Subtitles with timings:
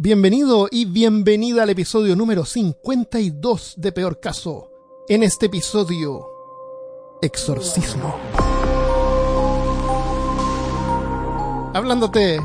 [0.00, 4.70] Bienvenido y bienvenida al episodio número 52 de Peor Caso.
[5.08, 6.24] En este episodio,
[7.20, 8.14] Exorcismo.
[11.74, 12.38] Hablándote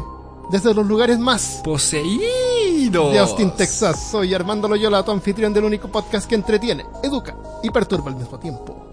[0.51, 3.11] desde los lugares más Poseído.
[3.11, 4.09] de Austin, Texas.
[4.09, 8.39] Soy Armando Loyola, tu anfitrión del único podcast que entretiene, educa y perturba al mismo
[8.39, 8.89] tiempo.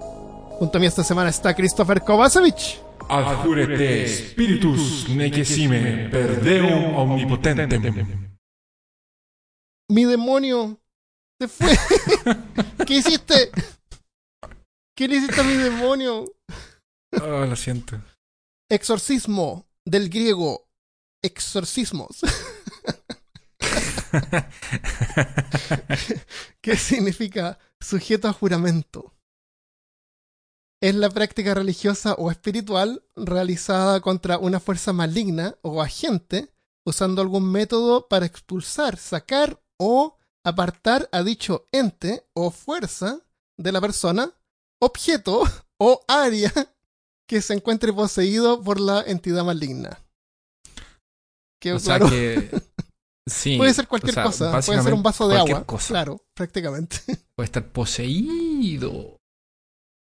[0.59, 2.83] Junto a mí esta semana está Christopher Kovacevic.
[3.09, 8.30] Adjúrete, spiritus nequesime, perdeum omnipotentem.
[9.91, 10.81] Mi demonio
[11.41, 11.67] se fue.
[12.87, 13.51] ¿Qué hiciste?
[14.97, 16.33] ¿Qué le hiciste a mi demonio?
[17.21, 18.01] Oh, lo siento.
[18.71, 20.69] Exorcismo del griego
[21.23, 22.21] exorcismos.
[26.61, 29.17] ¿Qué significa sujeto a juramento?
[30.81, 36.55] Es la práctica religiosa o espiritual realizada contra una fuerza maligna o agente
[36.87, 43.21] usando algún método para expulsar, sacar o apartar a dicho ente o fuerza
[43.59, 44.31] de la persona,
[44.81, 45.43] objeto
[45.79, 46.53] o área
[47.27, 49.99] que se encuentre poseído por la entidad maligna.
[51.61, 52.51] Que, O sea que.
[53.29, 53.59] Sí.
[53.59, 55.65] puede ser cualquier o sea, cosa, puede ser un vaso de agua.
[55.65, 55.89] cosa.
[55.89, 56.97] Claro, prácticamente.
[57.37, 59.19] Puede estar poseído.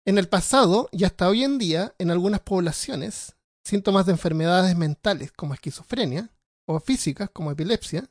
[0.04, 5.30] En el pasado y hasta hoy en día, en algunas poblaciones, síntomas de enfermedades mentales
[5.30, 6.28] como esquizofrenia
[6.66, 8.10] o físicas como epilepsia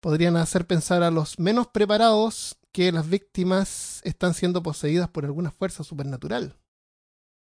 [0.00, 5.50] podrían hacer pensar a los menos preparados que las víctimas están siendo poseídas por alguna
[5.50, 6.58] fuerza supernatural.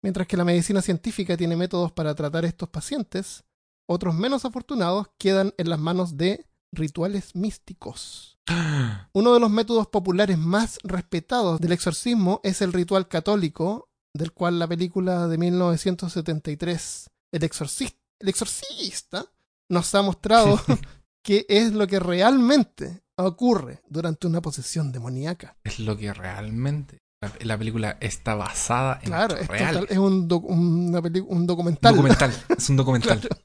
[0.02, 3.44] Mientras que la medicina científica tiene métodos para tratar a estos pacientes,
[3.86, 8.38] otros menos afortunados quedan en las manos de rituales místicos.
[9.14, 14.58] Uno de los métodos populares más respetados del exorcismo es el ritual católico, del cual
[14.58, 19.26] la película de 1973, El, Exorcis- El Exorcista,
[19.70, 20.60] nos ha mostrado
[21.24, 25.56] qué es lo que realmente ocurre durante una posesión demoníaca.
[25.64, 27.00] Es lo que realmente.
[27.20, 31.94] La, la película está basada en Claro, es, total- es un, doc- una un documental.
[31.94, 32.32] documental.
[32.58, 33.18] Es un documental.
[33.20, 33.36] Claro.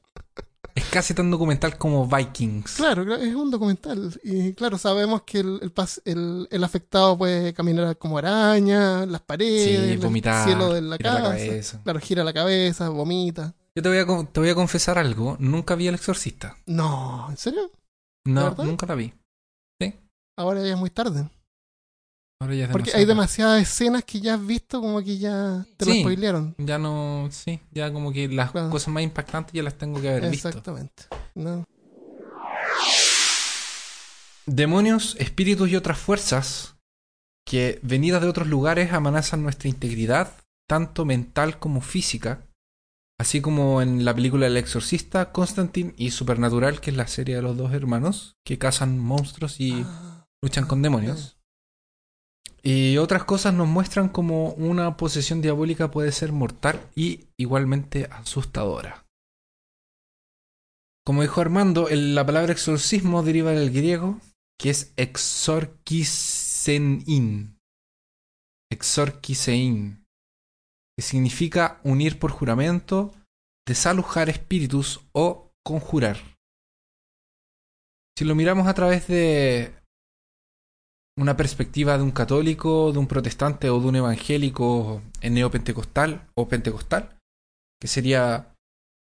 [0.74, 2.76] Es casi tan documental como Vikings.
[2.76, 4.20] Claro, es un documental.
[4.22, 9.20] Y claro, sabemos que el, el, pas- el- el afectado puede caminar como araña, las
[9.22, 11.36] paredes, Sí, vomitar, el cielo de la girar la casa.
[11.38, 11.80] cabeza.
[11.82, 13.54] claro, gira la cabeza, vomita.
[13.76, 15.36] Yo te voy, a, te voy a confesar algo.
[15.38, 16.56] Nunca vi El Exorcista.
[16.66, 17.70] No, ¿en serio?
[18.26, 19.12] No, nunca la vi.
[20.38, 21.28] Ahora ya es muy tarde.
[22.40, 23.06] Ahora ya es Porque demasiado hay tarde.
[23.06, 26.00] demasiadas escenas que ya has visto como que ya te lo Sí.
[26.00, 26.54] spoilearon.
[26.56, 28.70] Ya no, sí, ya como que las Claro.
[28.70, 30.48] cosas más impactantes ya las tengo que haber visto.
[30.48, 31.04] Exactamente.
[31.34, 31.64] No.
[34.46, 36.76] Demonios, espíritus y otras fuerzas
[37.46, 40.32] que venidas de otros lugares amenazan nuestra integridad,
[40.66, 42.46] tanto mental como física,
[43.20, 47.42] así como en la película El Exorcista, Constantine y Supernatural, que es la serie de
[47.42, 49.84] los dos hermanos que cazan monstruos y
[50.42, 51.36] luchan con demonios.
[52.62, 59.04] Y otras cosas nos muestran como una posesión diabólica puede ser mortal y igualmente asustadora.
[61.04, 64.18] Como dijo Armando, la palabra exorcismo deriva del griego,
[64.58, 66.24] que es exorkisein.
[68.72, 69.99] Exorkisein.
[70.96, 73.12] Que significa unir por juramento,
[73.66, 76.16] desalojar espíritus o conjurar.
[78.18, 79.72] Si lo miramos a través de
[81.16, 87.18] una perspectiva de un católico, de un protestante o de un evangélico neopentecostal o pentecostal,
[87.80, 88.54] que sería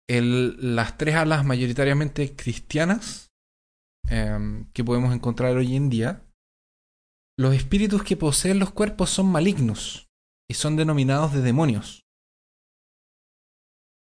[0.08, 3.30] las tres alas mayoritariamente cristianas
[4.08, 6.22] em, que podemos encontrar hoy en día,
[7.38, 10.03] los espíritus que poseen los cuerpos son malignos
[10.48, 12.04] y son denominados de demonios.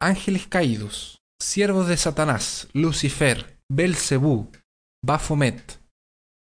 [0.02, 4.52] Ángeles caídos, siervos de Satanás, Lucifer, Belcebú,
[5.04, 5.84] Baphomet,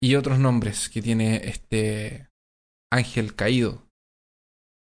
[0.03, 2.29] y otros nombres que tiene este
[2.91, 3.87] ángel caído.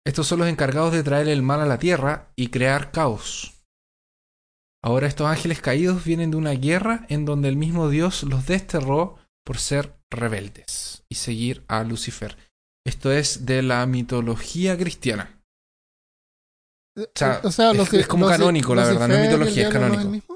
[0.06, 3.66] Estos son los encargados de traer el mal a la tierra y crear caos.
[4.82, 9.18] Ahora estos ángeles caídos vienen de una guerra en donde el mismo Dios los desterró
[9.46, 12.38] por ser rebeldes y seguir a Lucifer.
[12.86, 15.40] Esto es de la mitología cristiana.
[16.98, 20.02] O sea, es- es como canónico, la verdad, no es mitología, es no canónico.
[20.04, 20.36] el mismo?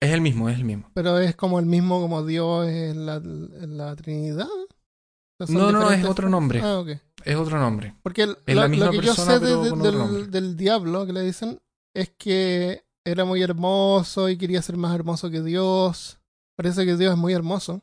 [0.00, 0.90] Es el mismo, es el mismo.
[0.94, 4.48] Pero es como el mismo como Dios en la, en la Trinidad.
[4.48, 4.66] O
[5.38, 6.60] sea, son No, no, es otro nombre.
[6.62, 6.88] Ah, ok.
[7.24, 7.94] Es otro nombre.
[8.02, 9.70] Porque el- Es lo, la lo misma que yo sé de- de-
[10.16, 11.60] del, del diablo que le dicen
[11.94, 16.18] es que era muy hermoso y quería ser más hermoso que Dios.
[16.56, 17.82] Parece que Dios es muy hermoso.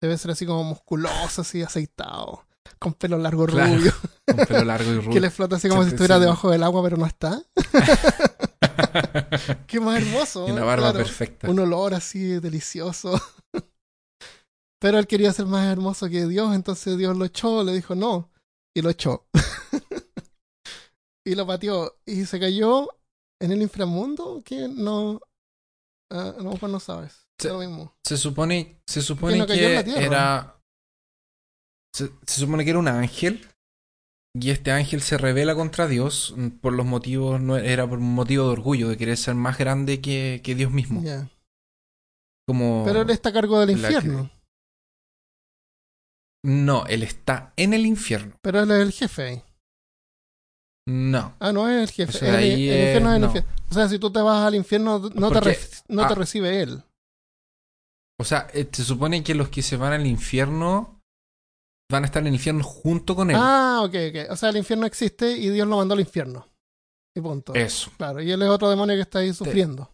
[0.00, 2.46] Debe ser así como musculoso, así aceitado,
[2.78, 3.76] con pelo largo Claro.
[3.76, 3.92] rubio,
[4.26, 5.10] Con pelo largo y rubio.
[5.12, 6.22] que le flota así como si estuviera sí.
[6.22, 7.42] debajo del agua, pero no está.
[9.66, 10.48] Qué más hermoso.
[10.48, 10.98] Y una barba claro.
[11.04, 11.50] perfecta.
[11.50, 13.20] Un olor así delicioso.
[14.80, 18.30] Pero él quería ser más hermoso que Dios, entonces Dios lo echó, le dijo no,
[18.76, 19.26] y lo echó.
[21.26, 22.88] y lo pateó, y se cayó
[23.40, 25.20] en el inframundo, que no,
[26.12, 27.26] ah, no, pues no sabes.
[27.38, 27.94] Se- lo mismo.
[28.04, 30.02] Se supone, se supone no cayó en que la tierra.
[30.02, 30.60] era.
[31.94, 33.46] Se, se supone que era un ángel.
[34.36, 38.14] Y este ángel se revela contra Dios mm, por los motivos, no era por un
[38.14, 41.02] motivo de orgullo, de querer ser más grande que, que Dios mismo.
[41.04, 41.28] Ya.
[42.48, 44.30] Como Pero él está a cargo del que- infierno.
[46.44, 48.36] No, él está en el infierno.
[48.42, 49.42] Pero él es el jefe ahí.
[50.86, 51.34] No.
[51.40, 52.12] Ah, no es el jefe.
[52.18, 53.26] Eso el, ahí el infierno es el no.
[53.28, 53.50] infierno.
[53.70, 55.58] O sea, si tú te vas al infierno, no, te, re-
[55.88, 56.82] no te recibe él.
[58.20, 61.00] O sea, eh, se supone que los que se van al infierno
[61.94, 63.36] van a estar en el infierno junto con él.
[63.38, 64.30] Ah, ok, ok.
[64.30, 66.48] O sea, el infierno existe y Dios lo mandó al infierno.
[67.16, 67.54] Y punto.
[67.54, 67.90] Eso.
[67.96, 69.90] Claro, y él es otro demonio que está ahí sufriendo.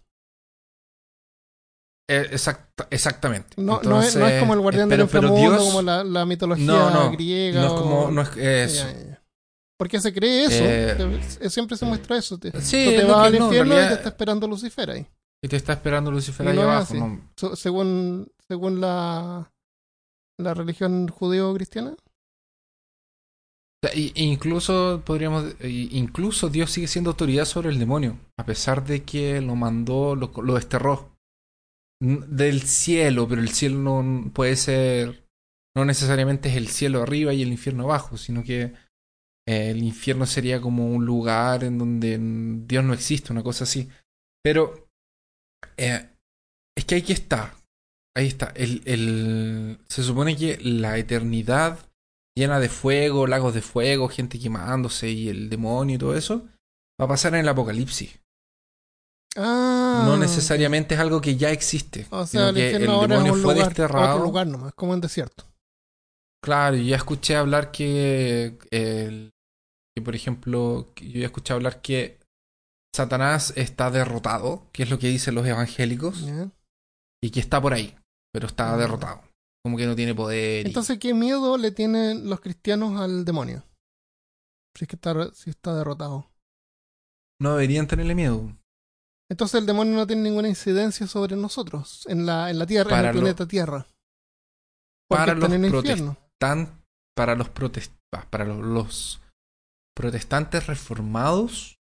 [2.08, 3.50] Eh, exacta- exactamente.
[3.56, 7.12] No, no, es, no es como el guardián del Dios como la, la mitología No,
[7.12, 7.60] griega.
[7.60, 8.10] no es o- como.
[8.10, 8.84] No es eso.
[8.86, 9.22] Ya, ya, ya.
[9.78, 10.64] Porque se cree eso.
[10.64, 12.36] Eh, Te- siempre se muestra eso.
[12.38, 15.06] Te, Sí, tú te vas al infierno y te está esperando Lucifer ahí.
[15.42, 16.94] Y te está esperando Lucifer ahí abajo.
[17.54, 19.50] según según la,
[20.40, 21.08] la religión
[23.94, 25.54] y- e incluso podríamos.
[25.60, 28.18] e- Incluso Dios sigue siendo autoridad sobre el demonio.
[28.38, 31.16] A pesar de que lo mandó, lo, lo desterró.
[32.02, 35.26] Del cielo, pero el cielo no puede ser.
[35.76, 38.72] No necesariamente es el cielo arriba y el infierno abajo, sino que
[39.46, 42.18] eh, el infierno sería como un lugar en donde
[42.66, 43.88] Dios no existe, una cosa así.
[44.42, 44.88] Pero
[45.76, 46.08] eh,
[46.76, 47.54] es que aquí está.
[48.16, 48.52] Ahí está.
[48.56, 51.78] El, el, se supone que la eternidad
[52.36, 56.46] llena de fuego, lagos de fuego, gente quemándose y el demonio y todo eso,
[57.00, 58.18] va a pasar en el apocalipsis.
[59.36, 60.04] Ah.
[60.06, 62.06] No necesariamente es algo que ya existe.
[62.10, 64.14] O sino sea, el que ahora es demonio un fue lugar, desterrado.
[64.14, 65.44] otro lugar nomás, como un desierto.
[66.42, 69.30] Claro, yo ya escuché hablar que, el,
[69.94, 72.18] que, por ejemplo, yo ya escuché hablar que
[72.96, 76.24] Satanás está derrotado, que es lo que dicen los evangélicos,
[77.22, 77.94] y que está por ahí,
[78.32, 78.76] pero está Ah.
[78.76, 79.22] derrotado.
[79.64, 80.64] Como que no tiene poder.
[80.66, 83.62] y- Entonces, ¿qué miedo le tienen los cristianos al demonio?
[84.76, 86.30] Si es que está, si está derrotado.
[87.40, 88.54] no deberían tenerle miedo.
[89.30, 93.06] Entonces el demonio no tiene ninguna incidencia sobre nosotros en la, en la Tierra, en
[93.06, 93.86] el lo- planeta Tierra.
[95.08, 96.16] Porque Para están los en el infierno.
[97.16, 97.96] Para los protest-
[98.30, 99.20] para los, los
[99.94, 101.78] protestantes reformados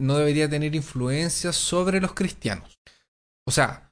[0.00, 2.78] no debería tener influencia sobre los cristianos.
[3.46, 3.89] O sea,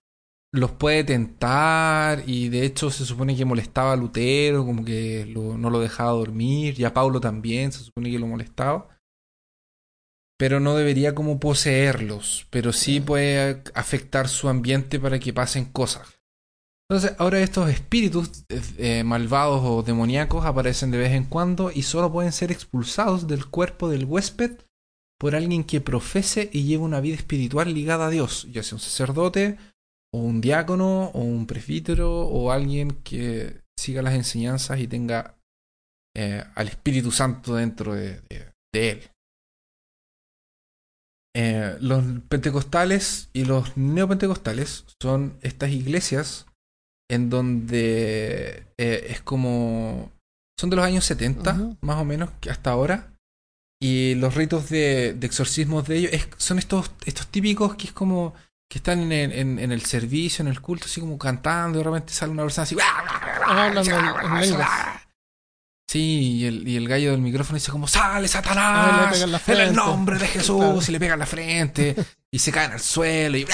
[0.52, 5.58] los puede tentar y de hecho se supone que molestaba a Lutero, como que lo-
[5.58, 8.88] no lo dejaba dormir, y a Paulo también se supone que lo molestaba.
[10.38, 16.20] Pero no debería como poseerlos, pero sí puede afectar su ambiente para que pasen cosas.
[16.88, 18.44] Entonces, ahora estos espíritus
[18.78, 23.46] eh, malvados o demoníacos aparecen de vez en cuando y solo pueden ser expulsados del
[23.46, 24.52] cuerpo del huésped
[25.18, 28.80] por alguien que profese y lleve una vida espiritual ligada a Dios, ya sea un
[28.80, 29.58] sacerdote,
[30.14, 35.36] o un diácono, o un presbítero, o alguien que siga las enseñanzas y tenga
[36.16, 39.10] eh, al Espíritu Santo dentro de, de- de él.
[41.36, 46.46] Eh, los pentecostales y los neopentecostales son estas iglesias
[47.10, 50.10] en donde eh, es como...
[50.58, 51.76] Son de los años 70, Ujú.
[51.82, 53.12] más o menos, que hasta ahora.
[53.80, 57.92] Y los ritos de, de exorcismos de ellos es- son estos, estos típicos que es
[57.92, 58.34] como
[58.68, 61.82] que están en el, en- en el servicio, en el culto, así como cantando, y
[61.82, 62.76] de repente sale una persona así.
[62.82, 63.74] Ah, en-
[64.44, 64.56] en.
[65.90, 69.60] Sí, y el, y el gallo del micrófono dice como, sale Ah, le Satanás, en
[69.60, 70.80] el nombre de Jesús, Claro.
[70.86, 71.96] y le pega en la frente,
[72.30, 73.46] y se caen al suelo, y...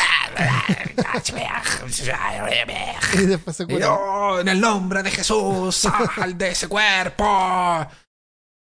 [3.14, 3.88] Y después se Y.
[3.88, 7.87] "Oh, en el nombre de Jesús, sal de ese cuerpo.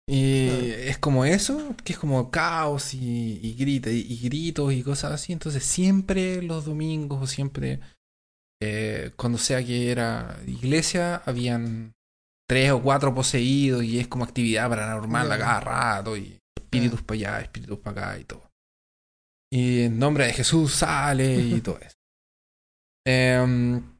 [0.07, 4.83] Y es como eso, que es como caos y, y grita y, y gritos y
[4.83, 5.33] cosas así.
[5.33, 7.79] Entonces siempre los domingos o siempre
[8.61, 11.93] eh, cuando sea que era iglesia habían
[12.47, 17.15] tres o cuatro poseídos y es como actividad paranormal a cada rato y espíritus para
[17.15, 18.49] allá, espíritus para acá y todo.
[19.51, 21.95] Y en nombre de Jesús sale y todo eso.
[23.05, 23.94] Em,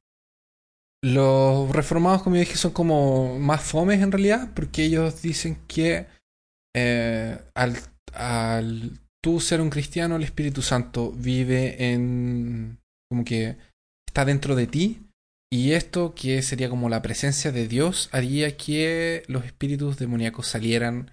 [1.05, 6.07] los reformados, como yo dije, son como más fomes en realidad, porque ellos dicen que
[6.75, 7.77] eh, al,
[8.13, 12.79] al tú ser un cristiano, el Espíritu Santo vive en...
[13.07, 13.55] como que
[14.07, 15.01] está dentro de ti,
[15.53, 21.11] y esto, que sería como la presencia de Dios, haría que los espíritus demoníacos salieran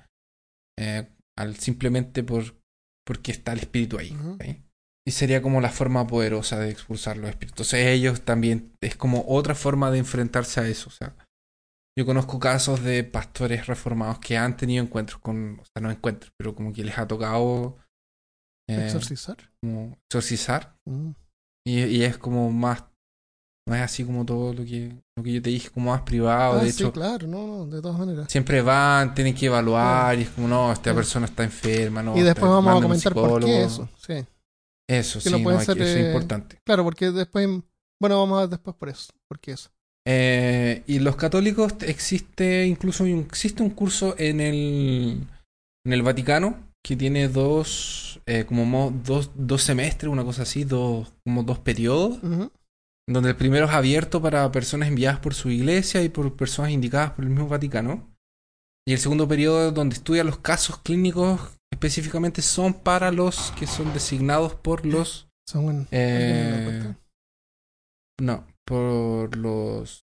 [0.78, 1.06] eh,
[1.36, 2.54] al, simplemente por,
[3.04, 4.16] porque está el espíritu ahí.
[5.06, 7.72] Y sería como la forma poderosa de expulsar los espíritus.
[7.72, 10.88] Entonces ellos también es como otra forma de enfrentarse a eso.
[10.90, 11.16] O sea,
[11.98, 16.32] yo conozco casos de pastores reformados que han tenido encuentros con, o sea, no encuentros,
[16.38, 17.76] pero como que les ha tocado
[18.70, 19.36] eh, Exorcizar.
[19.60, 20.76] como exorcizar.
[20.86, 21.10] Mm.
[21.66, 22.84] Y, y es como más,
[23.68, 26.60] no es así como todo lo que, lo que yo te dije, como más privado.
[26.60, 28.30] Ah, de sí, hecho, claro, no, no, de todas maneras.
[28.30, 30.96] siempre van, tienen que evaluar y es como, no, esta Sí.
[30.96, 32.16] persona está enferma, no.
[32.16, 33.88] y después vamos a comentar por qué eso.
[33.96, 34.24] Sí.
[34.88, 36.58] Eso, Que sí, no pueden ser, eso es eh, importante.
[36.64, 37.48] Claro, porque después.
[38.00, 39.12] Bueno, vamos a ver después por eso.
[39.28, 39.70] ¿Por qué eso?
[40.06, 45.18] Eh, y los católicos existe incluso existe un curso en el
[45.86, 50.64] en el Vaticano que tiene dos eh, como mo- dos, dos semestres una cosa así
[50.64, 52.18] dos como dos periodos
[53.08, 57.12] donde el primero es abierto para personas enviadas por su iglesia y por personas indicadas
[57.12, 58.10] por el mismo Vaticano
[58.84, 61.40] y el segundo periodo donde estudia los casos clínicos
[61.72, 66.94] específicamente son para los que son designados por los Son en- Eh.
[68.20, 70.04] No, por los.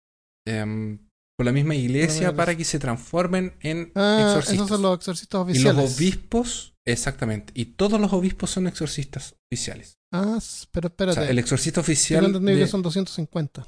[0.46, 1.00] em,
[1.38, 4.54] por la misma iglesia para que se transformen en Ah, exorcistas.
[4.56, 7.54] esos son los exorcistas y los obispos, exactamente.
[7.56, 9.98] Y todos los obispos son exorcistas oficiales.
[10.14, 10.38] Ah,
[10.72, 11.22] pero O espérate.
[11.22, 12.26] sea, el exorcista oficial.
[12.26, 13.66] entendido de- que son 250.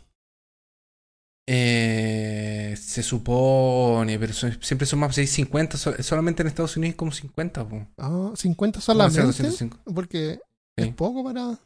[1.47, 5.77] Eh, se supone, pero son- siempre son más 650.
[5.77, 7.67] so- solamente en Estados Unidos hay como 50.
[7.67, 7.85] po.
[7.97, 9.43] Ah, 50 Van a ser solamente.
[9.43, 9.79] 205.
[9.93, 10.39] Porque
[10.77, 10.83] Sí.
[10.87, 11.59] es poco para.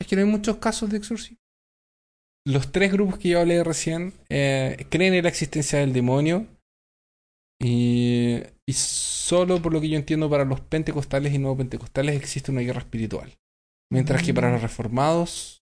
[0.00, 1.38] Es que no hay muchos casos de exorcismo.
[2.46, 6.46] Los tres grupos que yo hablé recién eh, creen en la existencia del demonio.
[7.62, 12.50] Y, y solo por lo que yo entiendo, para los pentecostales y no pentecostales existe
[12.50, 13.32] una guerra espiritual.
[13.90, 14.52] Mientras que para Mm.
[14.54, 15.62] los reformados,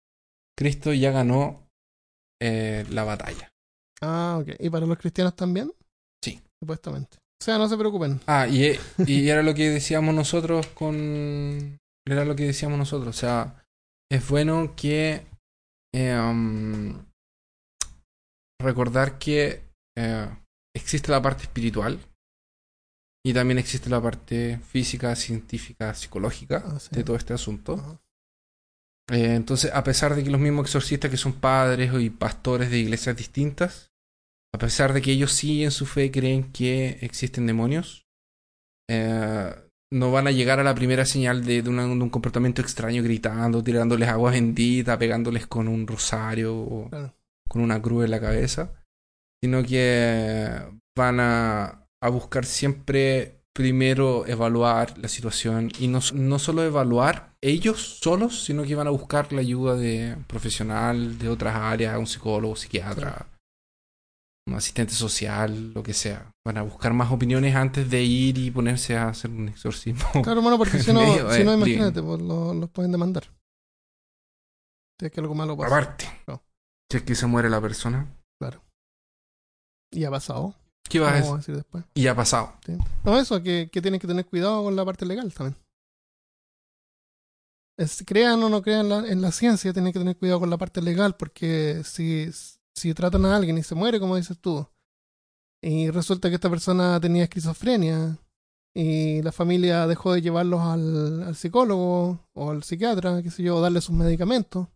[0.57, 1.67] Cristo ya ganó
[2.41, 3.49] eh, la batalla.
[4.03, 4.55] Ah, ok.
[4.59, 5.73] ¿Y para los cristianos también?
[6.25, 6.41] Sí.
[6.63, 7.19] Supuestamente.
[7.19, 8.21] O sea, no se preocupen.
[8.27, 11.79] Ah, y, e- y era lo que decíamos nosotros con...
[12.07, 13.17] Era lo que decíamos nosotros.
[13.17, 13.63] O sea,
[14.11, 15.27] es bueno que...
[15.95, 17.03] eh, um,
[18.61, 19.63] recordar que
[19.97, 20.29] eh,
[20.77, 21.99] existe la parte espiritual
[23.25, 26.89] y también existe la parte física, científica, psicológica Ah, sí.
[26.93, 27.75] de todo este asunto.
[27.75, 27.99] Ajá.
[29.11, 32.79] Eh, entonces, a pesar de que los mismos exorcistas que son padres y pastores de
[32.79, 33.91] iglesias distintas,
[34.55, 38.07] a pesar de que ellos sí en su fe creen que existen demonios,
[38.89, 39.53] eh,
[39.93, 43.03] no van a llegar a la primera señal de, de una- de un comportamiento extraño
[43.03, 47.15] gritando, tirándoles agua bendita, pegándoles con un rosario o Claro.
[47.49, 48.73] con una cruz en la cabeza,
[49.43, 50.49] sino que
[50.97, 57.99] van a, a buscar siempre primero evaluar la situación y no, no solo evaluar ellos
[58.01, 62.07] solos, sino que van a buscar la ayuda de un profesional de otras áreas, un
[62.07, 63.27] psicólogo, psiquiatra,
[64.47, 66.31] un asistente social, lo que sea.
[66.47, 70.09] Van a buscar más opiniones antes de ir y ponerse a hacer un exorcismo.
[70.23, 73.25] Claro, hermano, porque si no, Medio, si no eh, imagínate, pues lo- los pueden demandar.
[74.99, 75.75] Si es que algo malo pasa.
[75.75, 76.43] Aparte, No.
[76.91, 78.07] si es que se muere la persona,
[79.93, 80.55] Y ha pasado.
[80.91, 81.57] ¿Qué vas a decir?
[81.57, 81.85] después.
[81.95, 82.53] Y ha pasado.
[82.67, 82.77] Sí.
[83.05, 85.57] No, eso, que, que tienen que tener cuidado con la parte legal también.
[87.79, 90.59] Es, crean o no crean la- en la ciencia, tienen que tener cuidado con la
[90.59, 92.29] parte legal, porque si,
[92.75, 94.67] si tratan a alguien y se muere, como dices tú,
[95.63, 98.19] y resulta que esta persona tenía esquizofrenia,
[98.75, 103.57] y la familia dejó de llevarlos al, al psicólogo o al psiquiatra, qué sé yo,
[103.57, 104.69] o darle sus medicamentos,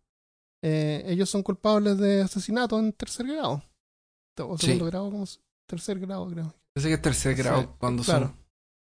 [0.65, 3.63] eh, ellos son culpables de asesinato en tercer grado.
[4.41, 4.67] O Sí.
[4.67, 5.27] segundo grado, como
[5.67, 6.55] tercer grado, creo.
[6.75, 8.27] Parece que es tercer grado Sí, cuando claro.
[8.27, 8.45] son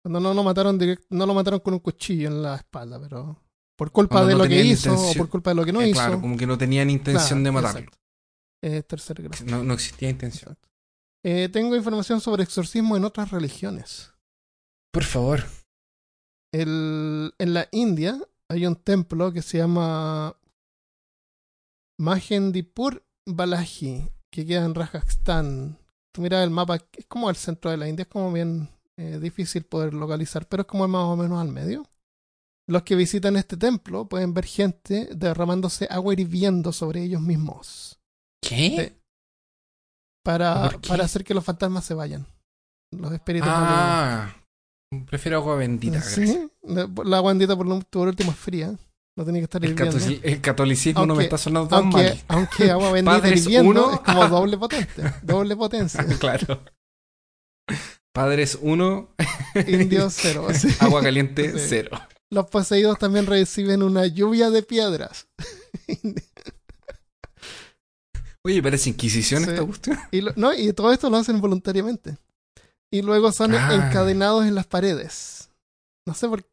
[0.02, 3.42] Cuando no lo mataron direct- no lo mataron con un cuchillo en la espalda, pero
[3.76, 5.80] por culpa Cuando de no lo que hizo o por culpa de lo que no
[5.82, 5.98] Eh, hizo.
[6.00, 7.90] Claro, como que no tenían intención Claro, de matarlo.
[8.62, 9.44] Es tercer grado.
[9.46, 10.56] No, no existía intención.
[11.24, 14.12] Eh, tengo información sobre exorcismo en otras religiones.
[14.92, 15.44] Por favor.
[16.52, 18.18] El, en la India
[18.48, 20.36] hay un templo que se llama
[21.98, 25.78] Mahendipur Balaji, que queda en Rajasthan.
[26.16, 29.18] Tú miras el mapa, es como el centro de la India, es como bien eh,
[29.20, 31.84] difícil poder localizar, pero es como más o menos al medio.
[32.66, 38.00] Los que visitan este templo pueden ver gente derramándose agua hirviendo sobre ellos mismos
[38.42, 38.94] ¿Qué?
[38.96, 39.02] Sí.
[40.24, 42.26] para, para hacer que los fantasmas se vayan.
[42.92, 43.50] Los espíritus.
[43.52, 44.34] Ah,
[45.06, 46.00] prefiero agua bendita.
[46.00, 48.74] Sí, la, la agua bendita por, lo- por último es fría.
[49.16, 49.98] No tenía que estar El, hirviendo.
[50.22, 52.24] el catolicismo no me está sonando tan Aunque, mal.
[52.28, 53.94] aunque agua bendita hirviendo uno.
[53.94, 55.02] es como doble potente.
[55.22, 56.04] Doble potencia.
[56.20, 56.62] claro.
[58.12, 59.14] Padres 1,
[59.68, 60.46] Indio cero.
[60.54, 60.68] sí.
[60.80, 61.66] agua caliente Sí.
[61.68, 61.98] 0.
[62.30, 65.28] Los poseídos también reciben una lluvia de piedras.
[68.44, 69.50] Oye, parece Inquisición Sí.
[69.50, 69.98] esta cuestión.
[70.12, 72.16] y, lo- no, y todo esto lo hacen voluntariamente.
[72.92, 73.74] Y luego son Ah.
[73.74, 75.50] encadenados en las paredes.
[76.06, 76.44] No sé por,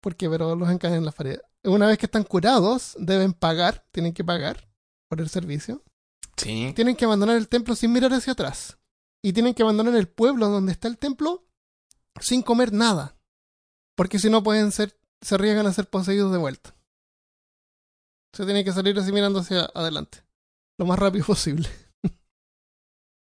[0.00, 1.40] por qué, pero los encadenan en las paredes.
[1.64, 4.68] Una vez que están curados, deben pagar, tienen que pagar
[5.08, 5.82] por el servicio.
[6.36, 6.72] Sí.
[6.74, 8.78] Tienen que abandonar el templo sin mirar hacia atrás.
[9.22, 11.46] Y tienen que abandonar el pueblo donde está el templo
[12.20, 13.16] sin comer nada.
[13.96, 16.74] Porque si no pueden ser, se arriesgan a ser poseídos de vuelta.
[18.34, 20.22] Se tiene que salir así mirando hacia adelante.
[20.78, 21.68] Lo más rápido posible.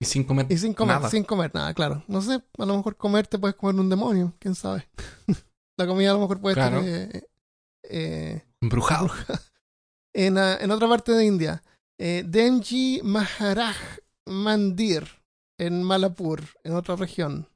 [0.01, 0.47] Y sin comer.
[0.49, 1.11] Y sin comer, Nada.
[1.11, 2.03] sin comer nada, claro.
[2.09, 4.89] No sé, a lo mejor comer te puedes comer un demonio, quién sabe.
[5.79, 6.81] La comida a lo mejor puede Claro.
[6.81, 7.29] estar eh,
[7.93, 9.11] eh, Embrujado.
[10.15, 11.63] en, en otra parte de India.
[11.99, 13.77] Eh, Denji Maharaj
[14.27, 15.07] Mandir,
[15.59, 17.49] en Malapur, en otra región.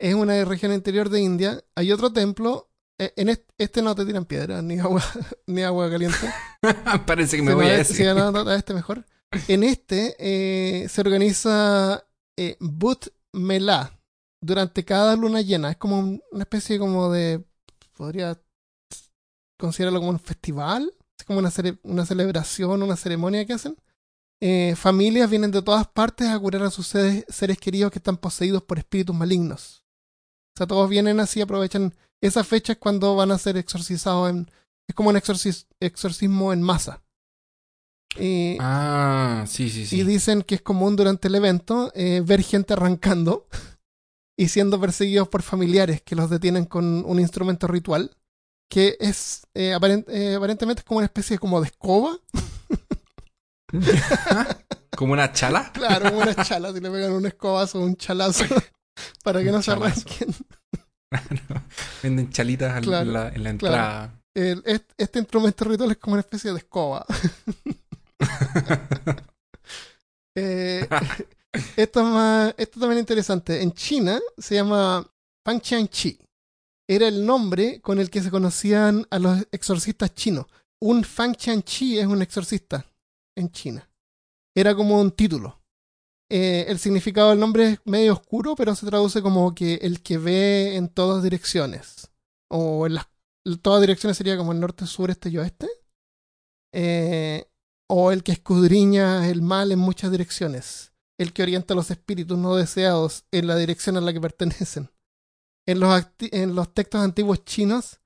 [0.00, 1.62] Es una región interior de India.
[1.76, 2.70] Hay otro templo.
[2.98, 5.02] eh, en este, este no te tiran piedra, ni agua,
[5.46, 6.18] ni agua caliente.
[7.06, 8.08] Parece que me voy no, a decir.
[8.08, 9.06] a este mejor.
[9.48, 12.04] En este eh, se organiza
[12.36, 13.98] eh, But Mela
[14.42, 15.70] durante cada luna llena.
[15.70, 17.44] Es como un- una especie como de.
[17.96, 18.38] Podría
[19.62, 20.92] considerarlo como un festival.
[21.18, 23.76] Es como una, cele- una celebración, una ceremonia que hacen.
[24.40, 28.16] Eh, familias vienen de todas partes a curar a sus seres, seres queridos que están
[28.16, 29.84] poseídos por espíritus malignos.
[30.54, 34.50] O sea, todos vienen así, aprovechan esas fechas cuando van a ser exorcizados en.
[34.88, 37.02] Es como un exorcis- exorcismo en masa.
[38.18, 40.00] Y, Ah, sí, sí, sí.
[40.00, 43.46] y dicen que es común durante el evento eh, ver gente arrancando
[44.36, 48.14] y siendo perseguidos por familiares que los detienen con un instrumento ritual
[48.72, 52.16] que es eh, aparent- eh, aparentemente es como una especie como de escoba.
[54.96, 55.70] Como una chala.
[55.74, 58.44] Claro, como una chala, si le pegan un escobazo o un chalazo
[59.24, 60.04] para que Un no se chalazo.
[60.08, 60.34] arranquen.
[62.02, 63.74] Venden chalitas Claro, en, la, en la claro.
[63.76, 64.20] entrada.
[64.34, 67.04] El- est- este instrumento ritual es como una especie de escoba.
[70.34, 70.88] Eh,
[71.76, 73.62] esto, es más, esto también es interesante.
[73.62, 75.06] En China se llama
[75.44, 76.18] Fang Chi.
[76.94, 80.44] Era el nombre con el que se conocían a los exorcistas chinos.
[80.78, 82.84] Un Fang Chi es un exorcista
[83.34, 83.90] en China.
[84.54, 85.62] Era como un título.
[86.30, 90.18] Eh, el significado del nombre es medio oscuro, pero se traduce como que el que
[90.18, 92.10] ve en todas direcciones.
[92.50, 93.06] O en las
[93.62, 95.68] todas direcciones sería como el norte, sur, este y oeste.
[96.74, 97.46] Eh,
[97.88, 100.92] o el que escudriña el mal en muchas direcciones.
[101.18, 104.90] El que orienta los espíritus no deseados en la dirección a la que pertenecen.
[105.66, 108.00] En los, en los textos antiguos chinos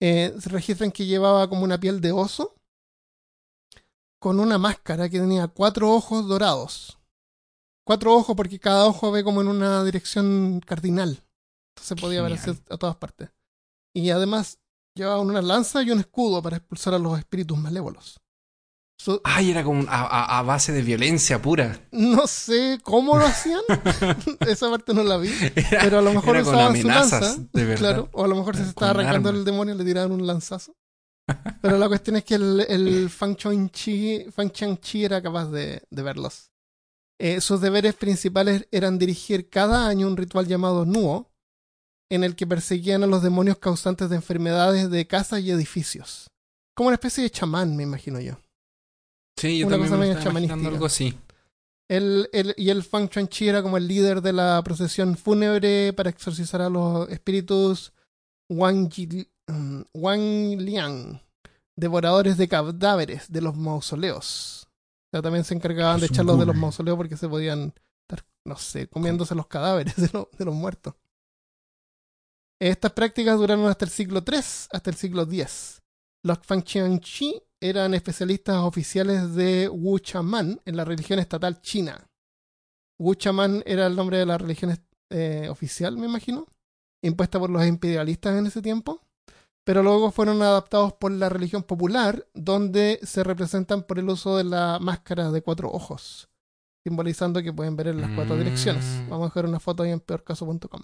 [0.00, 2.54] eh, se registran que llevaba como una piel de oso
[4.18, 6.98] con una máscara que tenía cuatro ojos dorados.
[7.86, 11.22] Cuatro ojos porque cada ojo ve como en una dirección cardinal.
[11.76, 13.30] Entonces podía hacia- a todas partes.
[13.94, 14.58] Y además
[14.94, 18.20] llevaba una lanza y un escudo para expulsar a los espíritus malévolos.
[19.24, 21.80] Ay, era como a, a- a base de violencia pura.
[21.92, 23.60] no sé cómo lo hacían,
[24.48, 27.76] esa parte no la vi, Era, pero a lo mejor usaban su lanza, de verdad.
[27.78, 30.74] claro, o a lo mejor se Con estaba arrancando el demonio le tiraban un lanzazo.
[31.60, 33.36] Pero la cuestión es que el, el Fang
[33.70, 36.50] Chi, Fang Chang Chi era capaz de, de verlos.
[37.20, 41.32] Eh, sus deberes principales eran dirigir cada año un ritual llamado Nuo,
[42.10, 46.30] en el que perseguían a los demonios causantes de enfermedades de casas y edificios.
[46.76, 48.38] Como una especie de chamán, me imagino yo.
[49.36, 50.74] Sí, yo una también cosa me medio estaba imaginando chamanística.
[50.74, 51.18] algo así.
[51.88, 56.10] El, el- y el Fang Chuan-Chi era como el líder de la procesión fúnebre para
[56.10, 57.92] exorcizar a los espíritus
[58.50, 61.20] Wang, Yi- mm, Wang Liang,
[61.76, 64.66] devoradores de cadáveres de los mausoleos.
[64.66, 67.72] O sea, también se encargaban de Los echarlos de los mausoleos porque se podían
[68.08, 70.94] estar, no sé, comiéndose los cadáveres de, lo- de los muertos.
[72.60, 74.38] Estas prácticas duraron hasta el siglo III,
[74.72, 75.82] hasta el siglo X.
[76.24, 82.08] Los Fang Chi eran especialistas oficiales de Wu Chaman en la religión estatal china.
[82.98, 84.76] Wu Chaman era el nombre de la religión
[85.10, 86.46] eh, oficial, me imagino,
[87.02, 89.02] impuesta por los imperialistas en ese tiempo,
[89.64, 94.44] pero luego fueron adaptados por la religión popular, donde se representan por el uso de
[94.44, 96.28] la máscara de cuatro ojos,
[96.84, 98.38] simbolizando que pueden ver en las cuatro Mm.
[98.38, 98.84] direcciones.
[99.08, 100.82] Vamos a dejar una foto ahí en peorcaso.com.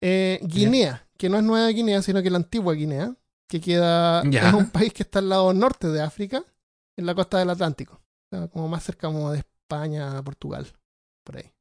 [0.00, 3.14] Eh, Guinea, que no es Nueva Guinea, sino que la antigua Guinea,
[3.48, 4.48] que queda Ya.
[4.48, 6.44] es un país que está al lado norte de África,
[6.96, 10.66] en la costa del Atlántico, o sea, como más cerca como de España, Portugal,
[11.24, 11.52] por ahí.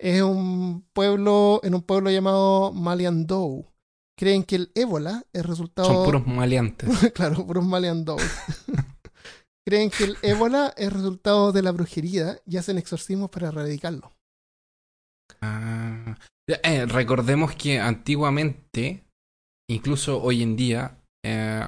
[0.00, 3.66] Es un pueblo, en un pueblo llamado Maliandou.
[4.16, 6.88] Creen que el ébola es resultado Son puros maleantes.
[7.14, 8.18] claro, puros Maliandou.
[9.64, 14.12] Creen que el ébola es resultado de la brujería y hacen exorcismos para erradicarlo.
[15.40, 16.16] Ah.
[16.48, 19.04] Eh, recordemos que antiguamente,
[19.70, 21.66] incluso hoy en día, eh,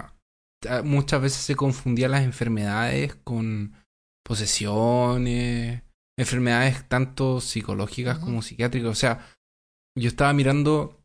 [0.84, 3.74] muchas veces se confundían las enfermedades con
[4.24, 5.82] posesiones,
[6.18, 8.90] enfermedades tanto psicológicas como psiquiátricas.
[8.90, 9.26] O sea,
[9.98, 11.02] yo estaba mirando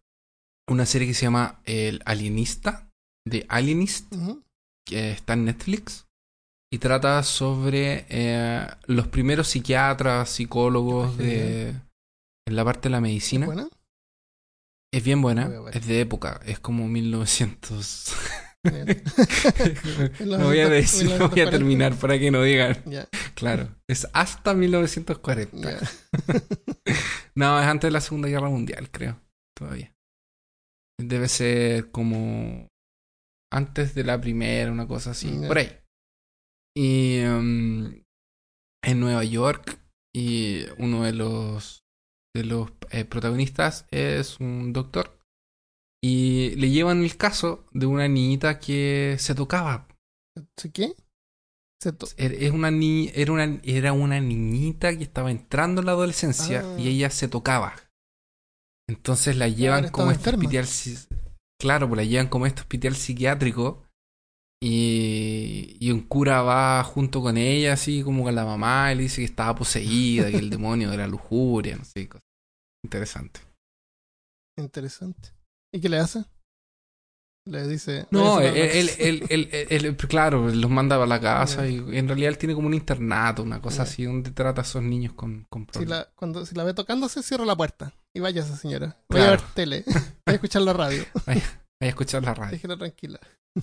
[0.70, 2.86] una serie que se llama El Alienista
[3.30, 4.14] The Alienist,
[4.88, 6.06] que está en Netflix.
[6.72, 13.46] Y trata sobre eh, los primeros psiquiatras, psicólogos de, en la parte de la medicina.
[13.46, 13.70] Buena.
[14.96, 18.14] Es bien buena, es de época, es como 1900.
[18.64, 19.04] Bien.
[20.26, 21.52] no voy a decir, no voy a 1940.
[21.52, 22.82] terminar para que no digan.
[23.34, 25.70] Claro, es hasta 1940.
[25.70, 25.80] ya.
[27.36, 29.20] No, es antes de la Segunda Guerra Mundial, creo,
[29.54, 29.94] todavía.
[30.98, 32.70] Debe ser como
[33.52, 35.78] antes de la primera, una cosa así, por ahí.
[36.74, 38.02] Y em,
[38.82, 39.78] en Nueva York,
[40.16, 41.84] y uno de los,
[42.36, 45.18] de los eh, protagonistas es un doctor.
[46.04, 49.88] Y le llevan el caso de una niñita que se tocaba.
[51.82, 55.88] Se to- Er- Es una ni era, una, era una niñita que estaba entrando en
[55.88, 56.80] la adolescencia Ah.
[56.80, 57.74] y ella se tocaba.
[58.88, 60.66] Entonces la llevan como este hospital.
[61.60, 63.82] Claro, pues la llevan como este hospital psiquiátrico.
[64.62, 69.04] Y, y un cura va junto con ella, así como con la mamá, y le
[69.04, 72.25] dice que estaba poseída, que el demonio era lujuria, no sé, cosas.
[72.86, 73.40] Interesante.
[74.60, 75.30] Interesante.
[75.74, 76.24] ¿Y qué le hace?
[77.48, 78.08] Le dice.
[78.12, 81.78] No, le él, él, él, él- él- él- claro, los manda a la casa y
[81.78, 85.14] en realidad él tiene como un internato, una cosa así, donde trata a esos niños
[85.14, 85.70] con, con más.
[85.74, 86.08] Si problemas.
[86.08, 87.94] la, cuando, si la ve tocándose, cierra la puerta.
[88.16, 88.98] Y váyase, señora.
[89.10, 89.84] Voy a ver tele.
[90.26, 91.04] Voy a escuchar la radio.
[91.26, 91.44] Vaya
[91.82, 92.52] a escuchar la radio.
[92.52, 93.20] Déjela tranquila.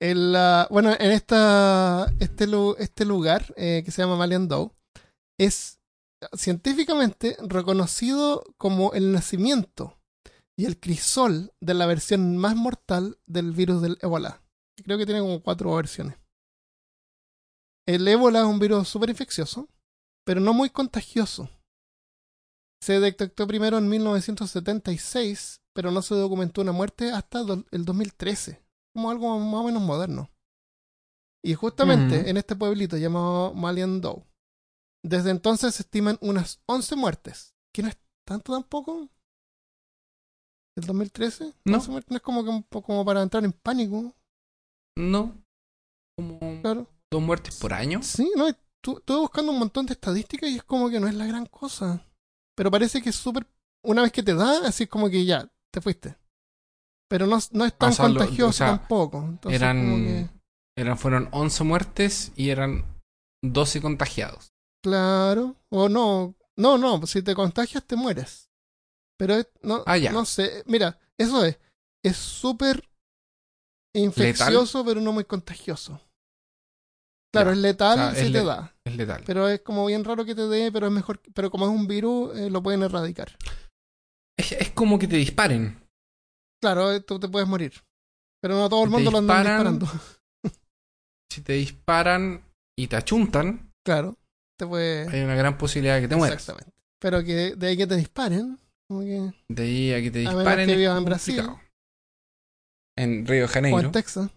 [0.00, 0.32] El,
[0.70, 2.46] bueno, en esta, este,
[2.78, 4.72] este lugar eh, que se llama Maliandou
[5.38, 5.77] es
[6.36, 9.98] científicamente reconocido como el nacimiento
[10.58, 14.42] y el crisol de la versión más mortal del virus del ébola.
[14.84, 16.16] Creo que tiene como cuatro versiones.
[17.86, 19.68] El ébola es un virus súper infeccioso,
[20.26, 21.48] pero no muy contagioso.
[22.82, 28.62] Se detectó primero en 1976, pero no se documentó una muerte hasta el 2013,
[28.94, 30.30] como algo más o menos moderno.
[31.42, 32.28] Y justamente Ujú.
[32.28, 34.26] en este pueblito llamado Maliandou,
[35.04, 39.08] desde entonces se estiman unas 11 muertes, que no es tanto tampoco.
[40.76, 41.54] ¿El 2013?
[41.64, 41.76] No.
[41.78, 44.14] 11 muertes no es como, que como para entrar en pánico,
[44.96, 45.36] No.
[46.16, 46.86] Como claro.
[47.12, 48.02] dos muertes por año.
[48.02, 48.46] Sí, no,
[48.82, 51.46] tu- estuve buscando un montón de estadísticas y es como que no es la gran
[51.46, 52.04] cosa.
[52.56, 53.46] Pero parece que es súper.
[53.84, 56.16] Una vez que te da, así es como que ya, te fuiste.
[57.08, 59.18] Pero no, no es tan O sea, lo- contagioso o sea, tampoco.
[59.22, 60.28] Entonces, eran- que,
[60.76, 62.84] Eran, fueron 11 muertes y eran
[63.42, 64.48] 12 contagiados.
[64.82, 65.56] Claro.
[65.70, 66.34] O no.
[66.56, 68.50] No, no, si te contagias te mueres.
[69.16, 70.12] Pero no, Ah, ya.
[70.12, 70.62] no sé.
[70.66, 71.58] Mira, eso es.
[72.04, 72.82] Es súper
[73.94, 76.00] infeccioso, pero no muy contagioso.
[77.32, 77.54] Claro, Ya.
[77.56, 78.74] es letal O sea, si te da.
[78.84, 79.22] Es letal.
[79.26, 81.20] Pero es como bien raro que te dé, pero es mejor.
[81.34, 83.36] Pero como es un virus, eh, lo pueden erradicar.
[84.38, 85.84] Es, es como que te disparen.
[86.62, 87.72] Claro, eh, tú te puedes morir.
[88.40, 89.78] Pero no todo el mundo lo anda disparan.
[89.78, 90.04] disparando.
[91.30, 92.42] Si te disparan
[92.76, 94.16] y te achuntan, Claro,
[94.58, 95.08] te puede.
[95.08, 96.38] hay una gran posibilidad de que te mueras.
[96.40, 96.76] Exactamente.
[97.00, 99.32] Pero que de ahí que te disparen, como que.
[99.48, 101.42] De ahí a que te A menos disparen que vivas en Brasil.
[102.96, 104.30] En Río de O Janeiro en Texas.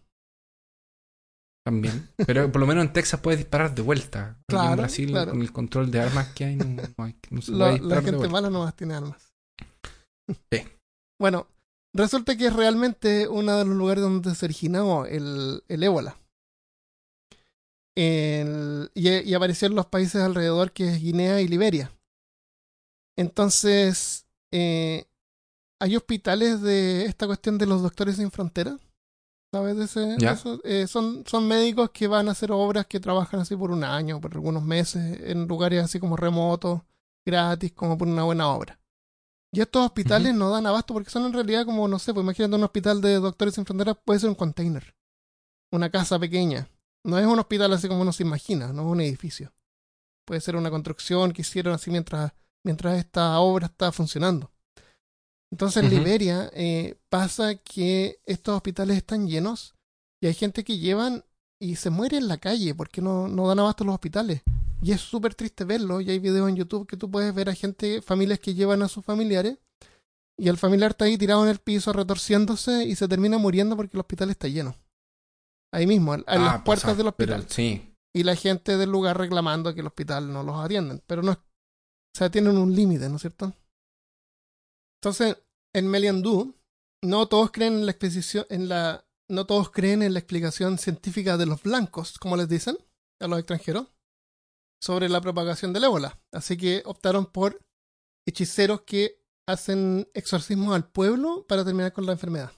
[1.65, 2.07] también.
[2.27, 4.37] Pero por lo menos en Texas puedes disparar de vuelta.
[4.47, 5.31] Porque Claro, en Brasil, claro.
[5.31, 6.65] con el control de armas que hay, no,
[6.97, 9.33] no hay- no se puede la de gente mala no más tiene armas.
[10.51, 10.61] Sí.
[11.19, 11.47] Bueno,
[11.95, 16.17] resulta que es realmente uno de los lugares donde se originó el, el ébola.
[17.95, 21.91] El- y, y apareció en los países alrededor, que es Guinea y Liberia.
[23.17, 25.05] Entonces, eh,
[25.79, 28.79] hay hospitales de esta cuestión de los doctores sin fronteras.
[29.53, 30.15] ¿Sabes de ese?
[30.31, 30.61] eso?
[30.63, 34.21] Eh, son, son médicos que van a hacer obras que trabajan así por un año,
[34.21, 36.81] por algunos meses, en lugares así como remotos,
[37.25, 38.79] gratis, como por una buena obra.
[39.53, 42.55] Y estos hospitales no dan abasto porque son en realidad como, no sé, pues imagínate
[42.55, 44.95] un hospital de Doctores Sin Fronteras puede ser un container,
[45.73, 46.69] una casa pequeña.
[47.03, 49.53] No es un hospital así como uno se imagina, no es un edificio.
[50.25, 52.31] Puede ser una construcción que hicieron así mientras,
[52.63, 54.51] mientras esta obra está funcionando.
[55.51, 55.89] Entonces en.
[55.89, 59.75] Liberia eh, pasa que estos hospitales están llenos
[60.21, 61.25] y hay gente que llevan
[61.59, 64.41] y se muere en la calle porque no, no dan abasto los hospitales.
[64.81, 66.01] Y es súper triste verlo.
[66.01, 68.87] Y hay videos en YouTube que tú puedes ver a gente, familias que llevan a
[68.87, 69.57] sus familiares.
[70.37, 73.95] Y el familiar está ahí tirado en el piso, retorciéndose y se termina muriendo porque
[73.95, 74.75] el hospital está lleno.
[75.73, 77.49] Ahí mismo, en en Ah, las puertas pasa, del pero hospital.
[77.55, 77.87] sí.
[78.13, 81.01] Y la gente del lugar reclamando que el hospital no los atienden.
[81.07, 81.37] Pero no es.
[81.37, 83.53] O sea, tienen un límite, ¿no es cierto?
[85.01, 85.37] Entonces,
[85.73, 86.55] en Meliandú,
[87.03, 89.05] no todos creen en la exposición, en la.
[89.29, 92.77] No todos creen en la explicación científica de los blancos, como les dicen,
[93.21, 93.87] a los extranjeros,
[94.83, 96.19] sobre la propagación del ébola.
[96.33, 97.61] Así que optaron por
[98.27, 102.51] hechiceros que hacen exorcismos al pueblo para terminar con la enfermedad.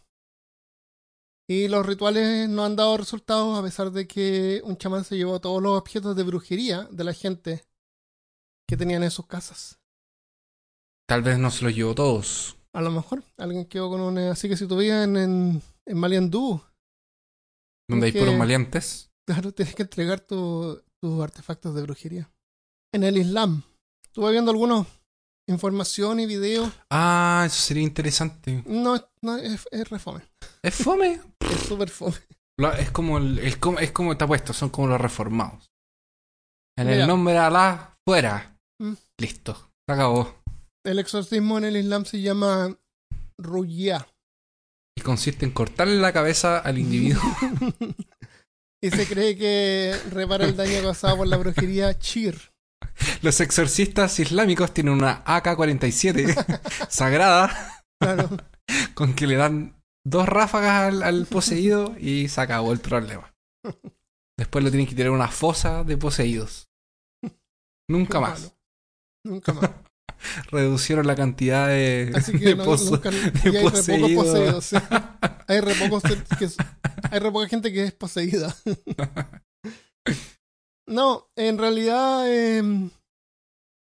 [1.49, 5.41] Y los rituales no han dado resultados a pesar de que un chamán se llevó
[5.41, 7.65] todos los objetos de brujería de la gente
[8.67, 9.79] que tenían en sus casas.
[11.08, 12.56] Tal vez no se los llevó todos.
[12.71, 14.17] A lo mejor alguien quedó con un...
[14.19, 16.62] Así que si en, en, en Maliandú,
[17.89, 19.12] Donde hay que- puros maleantes.
[19.27, 22.32] claro, tienes que entregar tu- tus artefactos de brujería.
[22.93, 23.63] En el Islam,
[24.06, 24.88] estuve viendo algunos
[25.47, 26.71] información y videos.
[26.89, 28.63] Ah, eso sería interesante.
[28.65, 30.21] No, no es, es refome.
[30.62, 31.19] Es fome.
[31.53, 32.15] Es súper fome.
[32.79, 35.69] Es como el, el como- es como está puesto, son como los reformados.
[36.77, 37.01] En Mira.
[37.01, 38.58] el nombre de Alá, fuera.
[38.82, 38.93] Mm.
[39.19, 39.71] Listo.
[39.88, 40.34] Se acabó.
[40.86, 42.75] El exorcismo en el Islam se llama
[43.38, 44.08] Ruya.
[44.97, 47.21] Y consiste en cortarle la cabeza al individuo.
[48.84, 52.53] y se cree que repara el daño causado por la brujería Chir.
[53.22, 58.30] Los exorcistas islámicos tienen una AK-47 sagrada Claro.
[58.93, 63.34] con que le dan dos ráfagas al, al poseído y se acabó el problema.
[64.38, 66.67] Después lo tienen que tirar a una fosa de poseídos.
[67.89, 68.41] Nunca más.
[68.41, 68.54] malo.
[69.26, 69.69] Nunca más.
[70.52, 73.72] Reducieron la cantidad de, Así que de no, pozo- nunca, de y hay re pocos
[73.72, 74.26] poseídos.
[74.26, 74.65] poseídos.
[74.65, 74.76] sí.
[75.48, 76.48] Hay re pocos que
[77.12, 78.56] hay re poca gente que es poseída.
[80.88, 82.62] No, en realidad eh,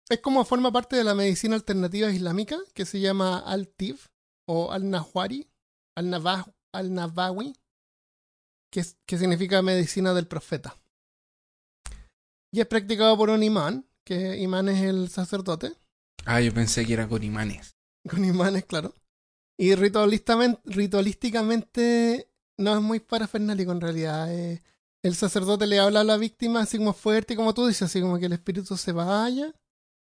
[0.09, 3.97] es como forma parte de la medicina alternativa islámica que se llama Al-Tib
[4.47, 5.47] o Al-Nahwari,
[5.97, 7.55] Al-Navah- Al-Nabawi,
[8.71, 10.75] que, es- que significa medicina del profeta.
[12.51, 15.73] Y es practicado por un imán, que imán es el sacerdote,
[16.25, 17.77] Ah, yo pensé que era con imanes.
[18.09, 18.93] con imanes, claro.
[19.57, 24.33] Y ritualísticamente no es muy parafernálico en realidad.
[24.33, 24.61] eh,
[25.07, 28.17] el sacerdote le habla a la víctima así como fuerte, como tú dices, así como
[28.17, 29.53] que el espíritu se vaya.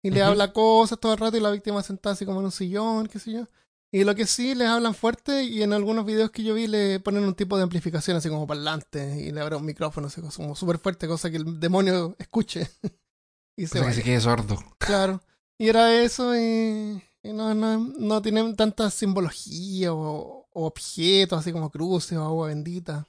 [0.04, 2.52] Y le habla cosas todo el rato y la víctima sentada así como en un
[2.52, 3.48] sillón, qué sé yo.
[3.94, 6.98] Y lo que sí, les hablan fuerte y en algunos videos que yo vi le
[6.98, 10.56] ponen un tipo de amplificación así como parlante y le abren un micrófono así como
[10.56, 12.68] súper fuerte, cosa que el demonio escuche.
[13.56, 14.58] y se que se quede sordo.
[14.78, 15.22] Claro.
[15.58, 21.52] Y era eso y, y no, no, no tienen tanta simbología o, o objetos así
[21.52, 23.06] como cruces o agua bendita.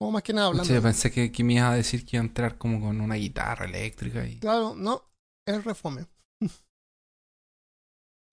[0.00, 0.64] Como más que nada hablando.
[0.66, 3.00] Sí, yo pensé que, que me ibas a decir que iba a entrar como con
[3.00, 4.38] una guitarra eléctrica y...
[4.38, 5.02] Claro, no,
[5.46, 6.06] es refome.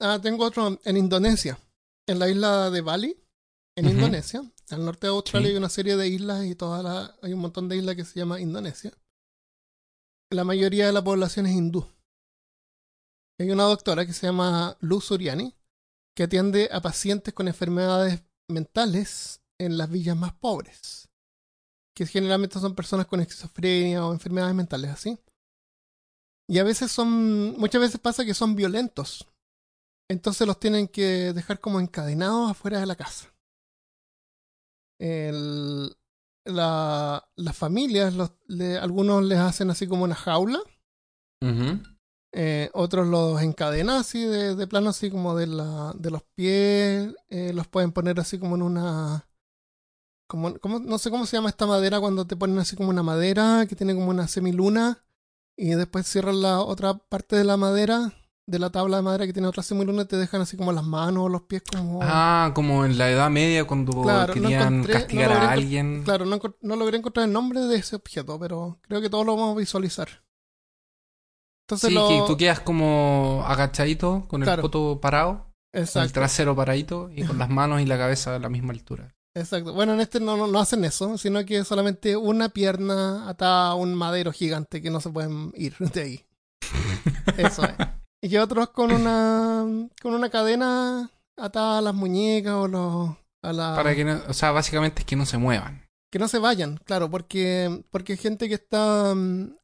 [0.02, 1.58] ah, tengo otro en Indonesia,
[2.08, 3.18] en la isla de Bali,
[3.78, 3.96] en Ujú.
[3.96, 4.44] Indonesia.
[4.70, 5.52] Al norte de Australia Sí.
[5.54, 8.20] hay una serie de islas y toda la, hay un montón de islas que se
[8.20, 8.92] llama Indonesia.
[10.32, 11.86] La mayoría de la población es hindú.
[13.40, 15.54] Hay una doctora que se llama Luz Suriani
[16.16, 21.10] que atiende a pacientes con enfermedades mentales en las villas más pobres,
[21.96, 25.18] que generalmente son personas con esquizofrenia o enfermedades mentales así.
[26.48, 29.28] Y a veces son, muchas veces pasa que son violentos.
[30.10, 33.34] Entonces los tienen que dejar como encadenados afuera de la casa.
[35.00, 35.96] El,
[36.46, 40.60] la, las familias, los, le- algunos les hacen así como una jaula,
[42.34, 47.14] eh, otros los encadenan así de, de plano, así como de, la, de los pies,
[47.30, 49.28] eh, los pueden poner así como en una...
[50.28, 53.04] Como, como, no sé cómo se llama esta madera cuando te ponen así como una
[53.04, 55.06] madera que tiene como una semiluna
[55.58, 58.14] y después cierran la otra parte de la madera,
[58.48, 60.84] de la tabla de madera que tiene otra semiluna y te dejan así como las
[60.84, 62.00] manos o los pies como...
[62.02, 66.04] Ah, como en la Edad Media cuando Claro, querían castigar no a alguien.
[66.04, 69.36] Claro, no, no logré encontrar el nombre de ese objeto, pero creo que todos lo
[69.36, 70.10] vamos a visualizar.
[71.66, 72.08] Entonces Sí, lo...
[72.08, 77.38] que tú quedas como agachadito, con el poto parado, con el trasero paradito y con
[77.40, 79.15] las manos y la cabeza a la misma altura.
[79.36, 79.74] Exacto.
[79.74, 83.76] Bueno, en este no, no, no hacen eso, sino que solamente una pierna atada a
[83.76, 86.26] un madero gigante que no se pueden ir de ahí.
[87.38, 87.76] Eso es.
[88.22, 89.66] Y otros con una
[90.02, 93.10] con una cadena atada a las muñecas o los,
[93.44, 95.86] a la Para que no, o sea, básicamente es que no se muevan.
[96.12, 99.58] que no se vayan, claro, porque porque hay gente que está mm,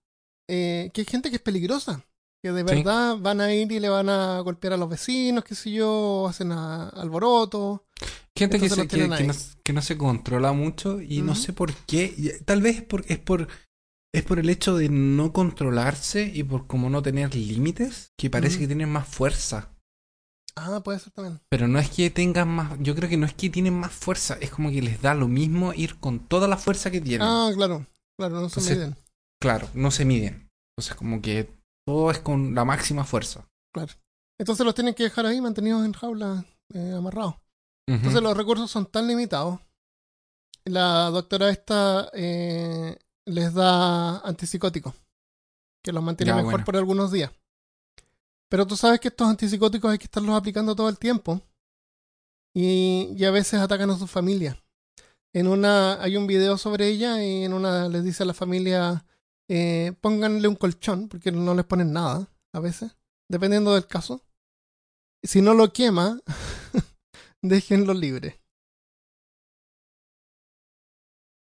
[0.50, 2.06] eh, que hay gente que es peligrosa,
[2.44, 2.76] que de Sí.
[2.76, 6.28] verdad van a ir y le van a golpear a los vecinos, qué sé yo,
[6.28, 7.86] hacen a- alboroto.
[8.38, 11.74] Gente que, se, que, que no, que no se controla mucho y no sé por
[11.86, 12.40] qué.
[12.46, 13.48] Tal vez es por, es por
[14.14, 18.60] es por el hecho de no controlarse y por como no tener límites, que parece
[18.60, 19.70] que tienen más fuerza.
[20.58, 21.40] Ah, puede ser también.
[21.50, 24.38] Pero no es que tengan más, yo creo que no es que tienen más fuerza,
[24.42, 27.26] es como que les da lo mismo ir con toda la fuerza que tienen.
[27.26, 27.86] Ah, claro,
[28.20, 28.96] claro, no se Entonces- miden.
[29.42, 30.50] Claro, no se miden.
[30.76, 31.50] Entonces como que
[31.86, 33.48] todo es con la máxima fuerza.
[34.40, 37.36] Entonces los tienen que dejar ahí mantenidos en jaula, eh, amarrados.
[37.88, 39.60] Entonces los recursos son tan limitados.
[40.66, 44.94] La doctora esta eh, les da antipsicóticos,
[45.84, 46.66] que los mantiene Ya, mejor bueno.
[46.66, 47.32] por algunos días.
[48.50, 51.42] Pero tú sabes que estos antipsicóticos hay que estarlos aplicando todo el tiempo.
[52.54, 54.62] Y, y a veces atacan a su familia.
[55.34, 59.06] En una hay un video sobre ella y en una les dice a la familia
[59.54, 62.96] eh, pónganle un colchón porque no les ponen nada a veces,
[63.30, 64.24] dependiendo del caso.
[65.24, 66.18] Si no lo quema,
[67.44, 68.40] déjenlo libre.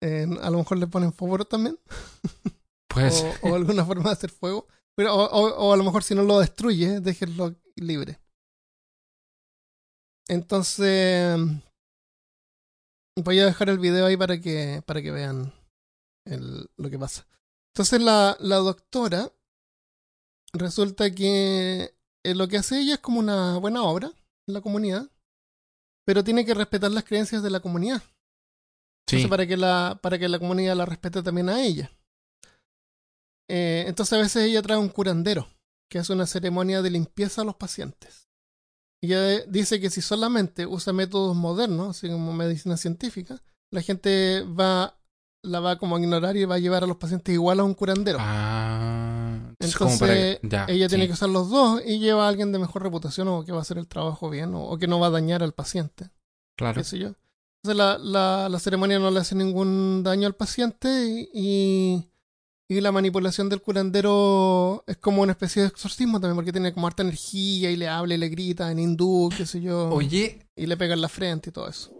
[0.04, 1.78] Eh, a lo mejor le ponen favor también.
[2.94, 4.68] Pues o, o alguna forma de hacer fuego.
[4.98, 8.20] Pero, o, o- o a lo mejor si no lo destruye, déjenlo libre.
[10.28, 11.40] Entonces,
[13.24, 15.54] voy a dejar el video ahí para que, para que vean
[16.26, 17.26] el- lo que pasa.
[17.74, 19.32] Entonces la, la doctora
[20.54, 24.12] resulta que eh, lo que hace ella es como una buena obra
[24.48, 25.10] en la comunidad,
[26.06, 28.02] pero tiene que respetar las creencias de la comunidad.
[29.08, 29.16] sí.
[29.18, 31.92] Entonces, para que la, para que la comunidad la respete también a ella.
[33.50, 35.48] Eh, entonces, a veces ella trae un curandero,
[35.90, 38.30] que hace una ceremonia de limpieza a los pacientes.
[39.02, 44.44] Y ella dice que si solamente usa métodos modernos, así como medicina científica, la gente
[44.44, 44.98] va,
[45.44, 47.74] la va como a ignorar y va a llevar a los pacientes igual a un
[47.74, 48.18] curandero.
[48.22, 52.60] Ah, entonces, para ya, ella tiene que usar los dos y lleva a alguien de
[52.60, 55.08] mejor reputación o que va a hacer el trabajo bien o, o que no va
[55.08, 56.10] a dañar al paciente
[56.58, 56.76] Claro.
[56.80, 57.14] qué sé yo.
[57.64, 62.08] Entonces la, la, la ceremonia no le hace ningún daño al paciente y,
[62.68, 66.88] y la manipulación del curandero es como una especie de exorcismo también porque tiene como
[66.88, 70.66] harta energía y le habla y le grita en hindú, qué sé yo, Oye, y
[70.66, 71.92] le pega en la frente y todo eso.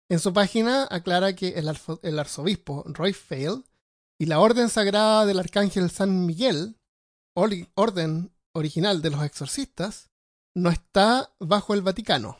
[0.09, 3.65] En su página aclara que el, arzo- el arzobispo Roy Fail
[4.17, 6.77] y la Orden Sagrada del Arcángel San Miguel,
[7.35, 10.11] orden original de los exorcistas,
[10.55, 12.37] no está bajo el Vaticano.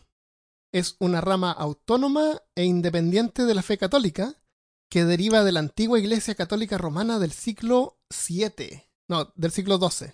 [0.74, 4.42] Es una rama autónoma e independiente de la fe católica
[4.89, 8.82] que deriva de la antigua Iglesia Católica Romana del siglo VII.
[9.10, 10.13] No, del siglo XII.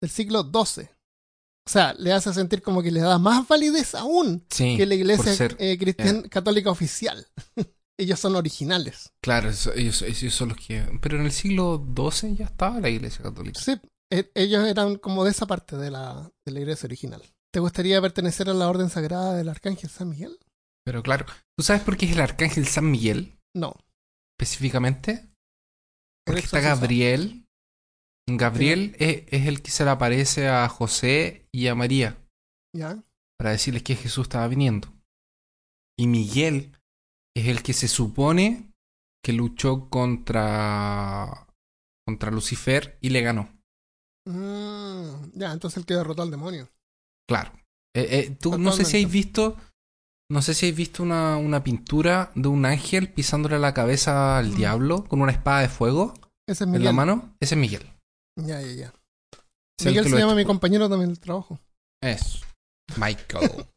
[0.00, 0.88] Del siglo XII.
[1.66, 4.94] O sea, le hace sentir como que le da más validez aún Sí, que la
[4.94, 7.26] Iglesia ser- eh, cristiana católica oficial.
[7.98, 9.12] Ellos son originales.
[9.22, 10.84] Claro, eso- ellos, ellos son los que...
[11.00, 13.60] Pero en el siglo XII ya estaba la Iglesia Católica.
[13.60, 13.80] Sí,
[14.12, 17.22] e- ellos eran como de esa parte de la, de la iglesia original.
[17.52, 20.36] ¿Te gustaría pertenecer a la orden sagrada del Arcángel San Miguel?
[20.84, 21.24] Pero claro,
[21.56, 23.76] ¿tú sabes por qué es el Arcángel San Miguel No.
[24.36, 25.28] específicamente?
[26.26, 26.80] por Porque está exorcizado.
[28.28, 28.96] Gabriel.
[28.98, 32.16] Es, es el que se le aparece a José y a María
[32.74, 33.02] ¿Ya?
[33.38, 34.88] para decirles que Jesús estaba viniendo.
[35.98, 36.72] Y Miguel
[37.36, 38.70] es el que se supone
[39.24, 41.46] que luchó contra
[42.06, 43.48] contra Lucifer y le ganó.
[44.26, 46.68] Mm, ya, entonces el que derrotó al demonio.
[47.28, 47.52] Claro.
[47.96, 49.56] Eh, eh, tú no sé si habéis visto.
[50.30, 54.50] No sé si habéis visto una, una pintura de un ángel pisándole la cabeza al
[54.52, 54.56] Mm.
[54.56, 56.14] diablo con una espada de fuego
[56.46, 57.34] Ese es en la mano.
[57.40, 57.90] Ese es Miguel.
[58.36, 58.94] Ya, ya, ya.
[59.84, 61.58] Miguel se llama mi compañero también del trabajo.
[62.02, 62.40] Eso.
[62.96, 63.50] Michael.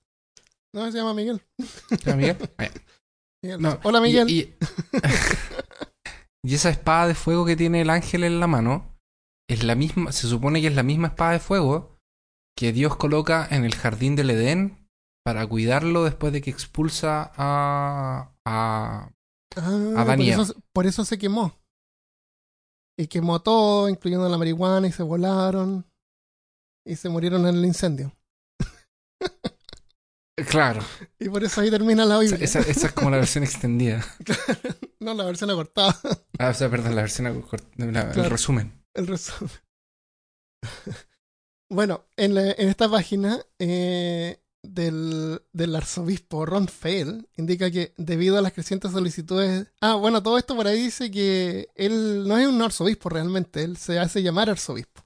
[0.76, 1.42] No, se llama Miguel.
[1.90, 2.38] ¿Se llama Miguel?
[2.58, 2.72] Ya.
[3.58, 3.62] Miguel.
[3.62, 4.30] No, Hola, Miguel.
[4.30, 4.56] Y, y-
[6.46, 8.96] y esa espada de fuego que tiene el ángel en la mano
[9.50, 11.98] es la misma, se supone que es la misma espada de fuego
[12.56, 14.88] que Dios coloca en el jardín del Edén
[15.26, 19.10] para cuidarlo después de que expulsa a, a
[19.56, 20.54] Ah, por, eso, Eva.
[20.74, 21.56] por eso se quemó.
[23.00, 25.86] Y quemó todo, incluyendo la marihuana, y se volaron.
[26.86, 28.12] Y se murieron en el incendio.
[30.50, 30.82] Claro.
[31.20, 32.38] Y por eso ahí termina la Biblia.
[32.44, 34.06] Esa, esa es como la versión extendida.
[35.00, 36.00] no, la versión acortada.
[36.38, 38.30] Ah, o sea, perdón, la versión acort- la- el Claro.
[38.30, 38.84] resumen.
[38.94, 39.52] El resumen.
[41.72, 48.38] bueno, en, la- en esta página eh, del, del arzobispo Ron Fail indica que debido
[48.38, 49.68] a las crecientes solicitudes...
[49.82, 53.78] Ah, bueno, todo esto por ahí dice que él no es un arzobispo realmente, él
[53.78, 55.04] se hace llamar arzobispo.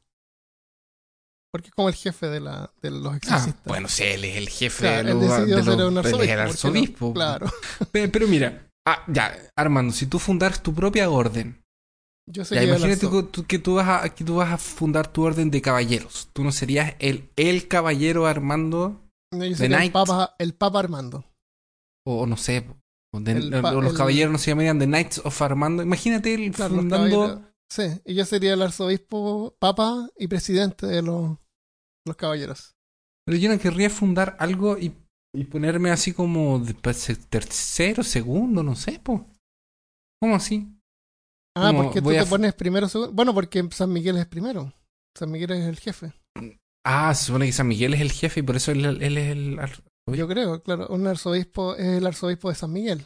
[1.52, 3.64] Porque es como el jefe de, la, de los Ah, exorcistas.
[3.66, 5.64] bueno, sí, él es el jefe Claro, de los, de
[6.04, 7.14] ser los- arzobispo.
[7.14, 7.52] Claro.
[7.92, 11.62] Pero, pero mira, ah, ya, Armando, si tú fundaras tu propia orden,
[12.26, 15.24] Yo ya imagínate que tú, que tú vas a, que tú vas a fundar tu
[15.24, 16.30] orden de caballeros.
[16.32, 19.02] Tú no serías el, el caballero Armando,
[19.32, 21.24] El papa, el papa Armando.
[22.06, 22.68] o no sé,
[23.14, 25.84] o, de- El pa- o los el- caballeros no se llamarían The Knights of Armando.
[25.84, 27.46] Imagínate él Claro, fundando.
[27.72, 31.38] Sí, y yo sería el arzobispo, papa y presidente de los,
[32.06, 32.76] los caballeros.
[33.26, 34.94] Pero yo no querría fundar algo y,
[35.34, 39.26] y ponerme así como de, pues, tercero, segundo, no sé, po.
[40.22, 40.68] ¿Cómo así?
[41.56, 43.14] Ah, porque tú te pones primero, segundo.
[43.14, 44.74] Bueno, porque San Miguel es primero.
[45.18, 46.12] San Miguel es el jefe.
[46.84, 49.32] Ah, se supone que San Miguel es el jefe y por eso él, él es
[49.32, 49.60] el.
[49.60, 50.88] ar- Yo creo, claro.
[50.90, 53.06] Un arzobispo es el arzobispo de San Miguel.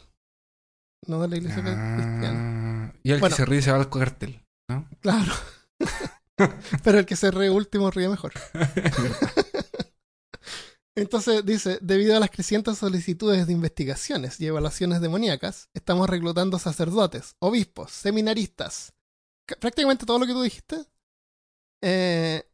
[1.06, 2.86] No de la iglesia cristiana.
[2.92, 3.36] Ah, y el Bueno.
[3.36, 4.42] que se ríe se va al cartel.
[5.00, 5.32] Claro.
[6.84, 8.32] Pero el que se ríe último ríe mejor.
[10.96, 17.36] Entonces dice, debido a las crecientes solicitudes de investigaciones y evaluaciones demoníacas, estamos reclutando sacerdotes,
[17.38, 18.94] obispos, seminaristas,
[19.46, 20.86] ca- prácticamente todo lo que tú dijiste,
[21.82, 22.48] eh,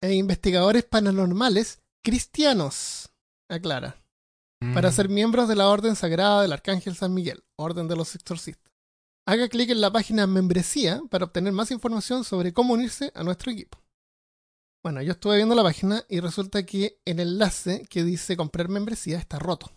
[0.00, 3.10] e investigadores paranormales cristianos,
[3.48, 3.96] aclara,
[4.74, 4.92] para Mm.
[4.92, 8.72] ser miembros de la Orden Sagrada del Arcángel San Miguel, Orden de los Exorcistas.
[9.26, 13.52] Haga clic en la página Membresía para obtener más información sobre cómo unirse a nuestro
[13.52, 13.78] equipo.
[14.82, 19.18] Bueno, yo estuve viendo la página y resulta que el enlace que dice comprar membresía
[19.18, 19.70] está roto.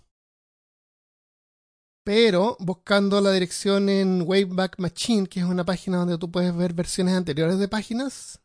[2.03, 6.73] Pero buscando la dirección en Wayback Machine, que es una página donde tú puedes ver
[6.73, 8.41] versiones anteriores de páginas,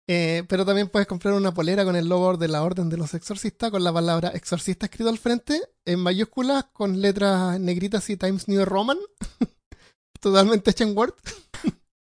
[0.07, 3.13] Eh, pero también puedes comprar una polera con el logo de la Orden de los
[3.13, 8.47] Exorcistas, con la palabra exorcista escrito al frente, en mayúsculas, con letras negritas y Times
[8.47, 8.97] New Roman,
[10.19, 11.13] totalmente hecha en Word.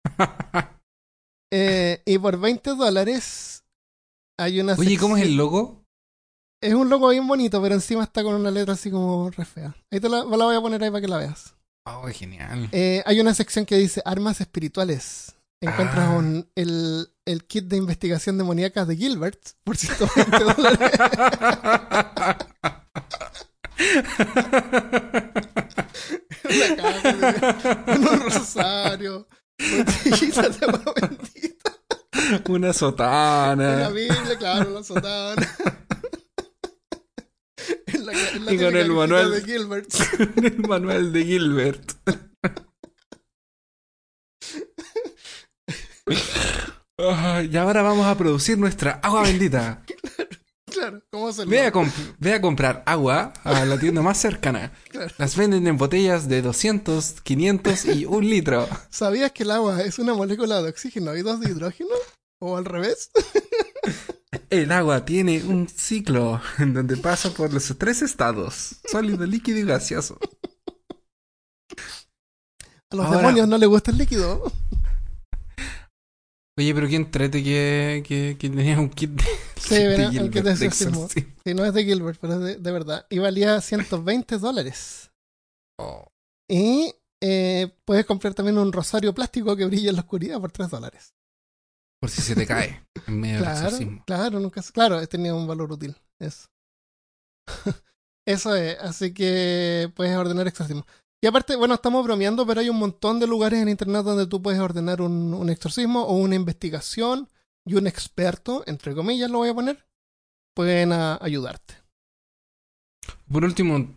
[1.49, 3.63] Eh, y por 20 dólares
[4.37, 5.85] hay una Oye, ¿cómo es sección- el logo?
[6.61, 9.73] Es un logo bien bonito, pero encima está con una letra así como re fea.
[9.89, 11.55] Ahí te la, la voy a poner ahí para que la veas.
[11.85, 12.67] Oh, genial.
[12.73, 15.35] Eh, hay una sección que dice armas espirituales.
[15.61, 16.17] Encuentras Ah.
[16.17, 20.91] un- el, el kit de investigación demoníaca de Gilbert por 120 dólares.
[26.43, 29.27] Una caja de- con un rosario,
[29.59, 31.77] botellitas de agua bendita,
[32.13, 33.89] Una una sotana.
[33.89, 35.55] Biblia, claro, la sotana.
[37.87, 39.31] En la, en la Y con el manual.
[39.31, 39.89] de Gilbert.
[40.43, 41.91] el manual de Gilbert.
[46.99, 49.83] Ah, y ahora vamos a producir nuestra agua bendita.
[49.85, 50.29] Claro,
[51.11, 51.51] ¿cómo hacerlo?
[51.51, 54.71] Ve a, comp- ve a comprar agua a la tienda más cercana.
[54.89, 55.13] Claro.
[55.17, 58.67] Las venden en botellas de 200, 500 y un litro.
[58.89, 61.89] ¿Sabías que el agua es una molécula de oxígeno y dos de hidrógeno?
[62.39, 63.11] ¿O al revés?
[64.49, 69.63] El agua tiene un ciclo en donde pasa por los tres estados: sólido, líquido y
[69.63, 70.17] gaseoso.
[72.89, 74.51] A los Ahora- demonios no les gusta el líquido.
[76.57, 79.23] Oye, pero ¿quién trate que, que, que tenía un kit de,
[79.59, 81.07] Sí, de verá, el kit de de exorcismo.
[81.07, 83.05] Sí, no es de Gilbert, pero es de, de verdad.
[83.09, 85.11] Y valía 120 dólares.
[85.79, 86.07] Oh.
[86.49, 90.69] Y eh, puedes comprar también un rosario plástico que brilla en la oscuridad por 3
[90.69, 91.13] dólares.
[92.01, 94.03] Por si se te cae en medio del Claro, exorcismo.
[94.05, 95.95] claro, nunca, claro, tenía un valor útil.
[96.19, 96.47] Eso.
[98.27, 100.85] Eso es, así que puedes ordenar exorcismo.
[101.23, 104.41] Y aparte, bueno, estamos bromeando, pero hay un montón de lugares en internet donde tú
[104.41, 107.29] puedes ordenar un, un exorcismo o una investigación
[107.65, 109.87] y un experto, entre comillas lo voy a poner,
[110.55, 111.75] pueden a- ayudarte.
[113.31, 113.95] Por último,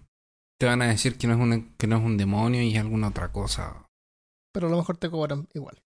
[0.58, 2.80] te van a decir que no, es un, que no es un demonio y es
[2.80, 3.86] alguna otra cosa.
[4.52, 5.82] Pero a lo mejor te cobran igual.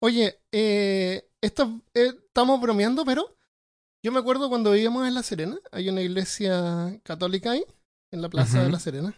[0.00, 3.36] Oye, eh, esto, eh, estamos bromeando, pero
[4.04, 7.64] yo me acuerdo cuando vivíamos en La Serena, hay una iglesia católica ahí,
[8.10, 8.70] en la plaza de.
[8.70, 9.14] La Serena.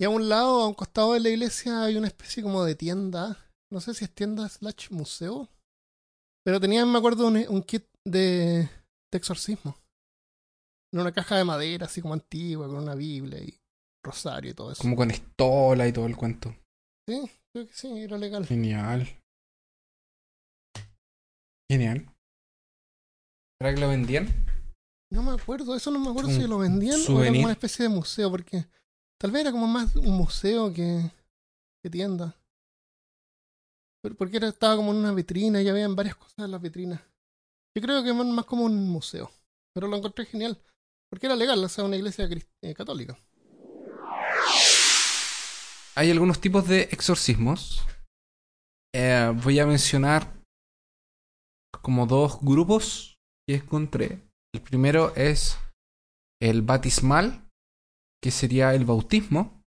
[0.00, 2.74] Y a un lado, a un costado de la iglesia, hay una especie como de
[2.74, 3.38] tienda.
[3.70, 5.48] No sé si es tienda slash museo.
[6.44, 8.68] Pero tenían, me acuerdo, un, un kit de,
[9.12, 9.76] de exorcismo.
[10.92, 13.58] En una caja de madera, así como antigua, con una Biblia y
[14.04, 14.82] rosario y todo eso.
[14.82, 16.54] Como con estola y todo el cuento.
[17.08, 18.46] Sí, creo que sí, era legal.
[18.46, 19.08] Genial.
[21.70, 22.06] Genial.
[23.60, 24.28] ¿Será que lo vendían?
[25.10, 27.44] No me acuerdo, eso no me acuerdo si lo vendían o era souvenir.
[27.44, 28.66] una especie de museo, porque
[29.20, 31.10] tal vez era como más un museo que,
[31.82, 32.36] que tienda.
[34.18, 37.00] Porque era, estaba como en una vitrina y habían varias cosas en las vitrinas.
[37.76, 39.30] Yo creo que más más como un museo,
[39.74, 40.60] pero lo encontré genial,
[41.10, 42.28] porque era legal, o sea, una iglesia
[42.62, 43.18] eh, católica.
[45.96, 47.84] Hay algunos tipos de exorcismos.
[48.94, 50.40] Eh, voy a mencionar
[51.82, 54.20] como dos grupos que encontré.
[54.52, 55.58] El primero es
[56.40, 57.43] el batismal,
[58.24, 59.62] que sería el bautismo,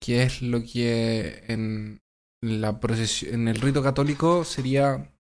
[0.00, 2.00] que es lo que en
[2.40, 5.12] la procesión, en el rito católico sería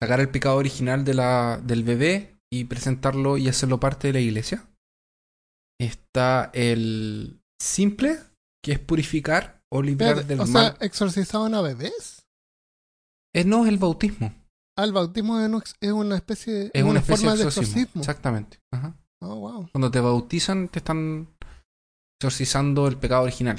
[0.00, 4.20] sacar el pecado original de la, del bebé y presentarlo y hacerlo parte de la
[4.20, 4.68] iglesia.
[5.80, 8.16] Está el simple,
[8.64, 10.76] que es purificar o librar Espérate, del o mal.
[10.76, 12.28] sea, ¿exorcizaban a bebés?
[13.34, 14.32] Eh, no es el bautismo,
[14.76, 15.48] Ah, el bautismo es,
[15.92, 17.80] una especie de, es una, especie forma de de exorcismo.
[17.80, 18.02] exorcismo.
[18.02, 18.60] Exactamente.
[18.72, 18.96] Ajá.
[19.26, 19.68] Oh, wow.
[19.72, 21.28] Cuando te bautizan, te están
[22.20, 23.58] exorcizando el pecado original.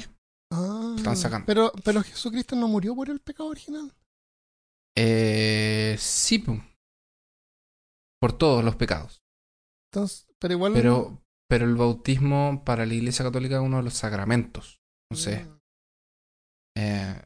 [0.52, 1.46] Ah, Están sacando.
[1.46, 3.92] Pero, pero Jesucristo no murió por el pecado original.
[4.96, 6.58] Eh, sí, po.
[8.20, 9.20] por todos los pecados.
[9.92, 10.72] Entonces, pero igual.
[10.72, 14.78] Pero, pero el bautismo para la Iglesia Católica es uno de los sacramentos.
[15.10, 15.58] Entonces, Mm.
[16.78, 17.22] eh,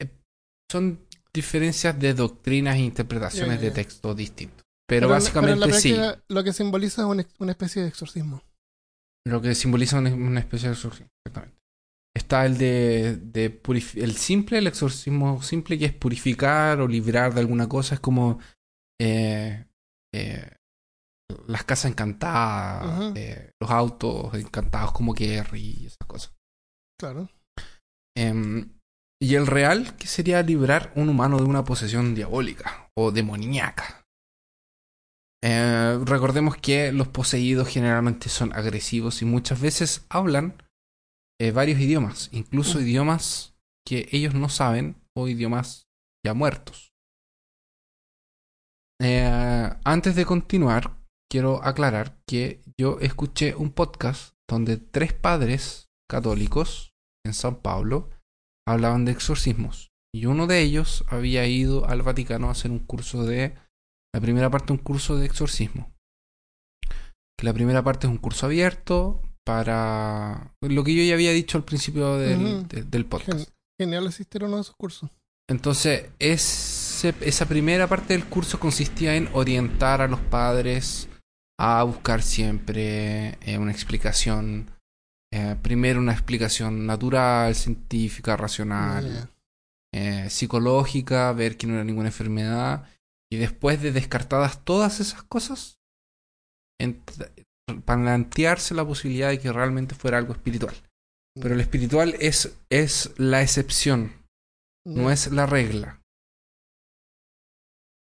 [0.00, 0.10] eh,
[0.70, 4.61] son diferencias de doctrinas e interpretaciones de texto distintos.
[4.88, 5.96] Pero básicamente pero en la sí.
[6.28, 8.42] Lo que simboliza es una, una especie de exorcismo.
[9.26, 11.62] Lo que simboliza una, una especie de exorcismo, exactamente.
[12.14, 13.60] Está el de, de
[13.94, 17.94] el simple, el exorcismo simple, que es purificar o librar de alguna cosa.
[17.94, 18.38] Es como
[19.00, 19.64] eh,
[20.14, 20.56] eh,
[21.46, 26.34] las casas encantadas, eh, los autos encantados como Kerry y esas cosas.
[27.00, 27.30] Claro.
[28.16, 28.78] Em,
[29.22, 34.01] y el real, que sería librar un humano de una posesión diabólica o demoníaca.
[35.44, 40.62] Eh, recordemos que los poseídos generalmente son agresivos y muchas veces hablan
[41.40, 42.82] eh, varios idiomas, incluso Mm.
[42.82, 45.88] idiomas que ellos no saben o idiomas
[46.24, 46.92] ya muertos.
[49.00, 50.96] Eh, antes de continuar,
[51.28, 56.92] quiero aclarar que yo escuché un podcast donde tres padres católicos
[57.26, 58.10] en San Pablo
[58.66, 59.90] hablaban de exorcismos.
[60.14, 63.56] Y uno de ellos había ido al Vaticano a hacer un curso de.
[64.14, 65.90] La primera parte, un curso de exorcismo.
[67.42, 70.54] La primera parte es un curso abierto para.
[70.60, 72.66] Lo que yo ya había dicho al principio del, Ujú.
[72.68, 73.38] de- del podcast.
[73.46, 75.10] Gen- genial asistir a uno de esos cursos.
[75.50, 81.08] Entonces, ese- esa primera parte del curso consistía en orientar a los padres
[81.58, 84.70] a buscar siempre eh, una explicación.
[85.34, 89.30] eh, primero una explicación natural, científica, racional,
[89.94, 92.86] eh, psicológica, ver que no era ninguna enfermedad.
[93.32, 95.78] Y después de descartadas todas esas cosas,
[97.86, 100.74] plantearse la posibilidad de que realmente fuera algo espiritual.
[101.40, 104.12] Pero el espiritual es, es la excepción,
[104.86, 106.02] no es la regla.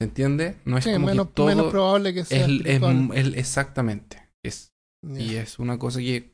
[0.00, 0.56] ¿Se entiende?
[0.64, 3.10] No es Sí, como menos, que todo menos probable que sea es, es- espiritual.
[3.14, 4.28] es- exactamente.
[4.44, 4.72] Es,
[5.04, 6.32] y es una cosa que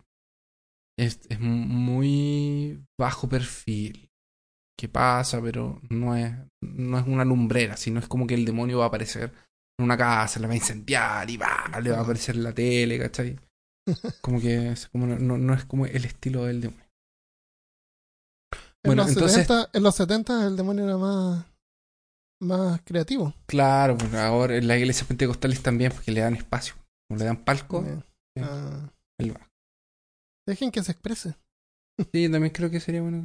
[0.98, 4.07] es, es muy bajo perfil.
[4.78, 8.78] Que pasa, pero no es, no es una lumbrera, sino es como que el demonio
[8.78, 9.32] va a aparecer
[9.78, 12.52] en una casa, la va a incendiar y va, le va a aparecer en la
[12.54, 13.38] tele, ¿cachai?
[14.22, 16.84] Como que es como no, no- es como el estilo del demonio.
[18.52, 21.46] en, bueno, los entonces- 70, en los 70 el demonio era más,
[22.40, 23.34] más creativo.
[23.46, 26.74] Claro, pues ahora en las iglesias pentecostales también, porque le dan espacio,
[27.08, 28.42] como le dan palco, sí.
[28.44, 28.90] Ah,
[30.46, 31.34] dejen que se exprese.
[32.12, 33.24] Sí, también creo que sería bueno.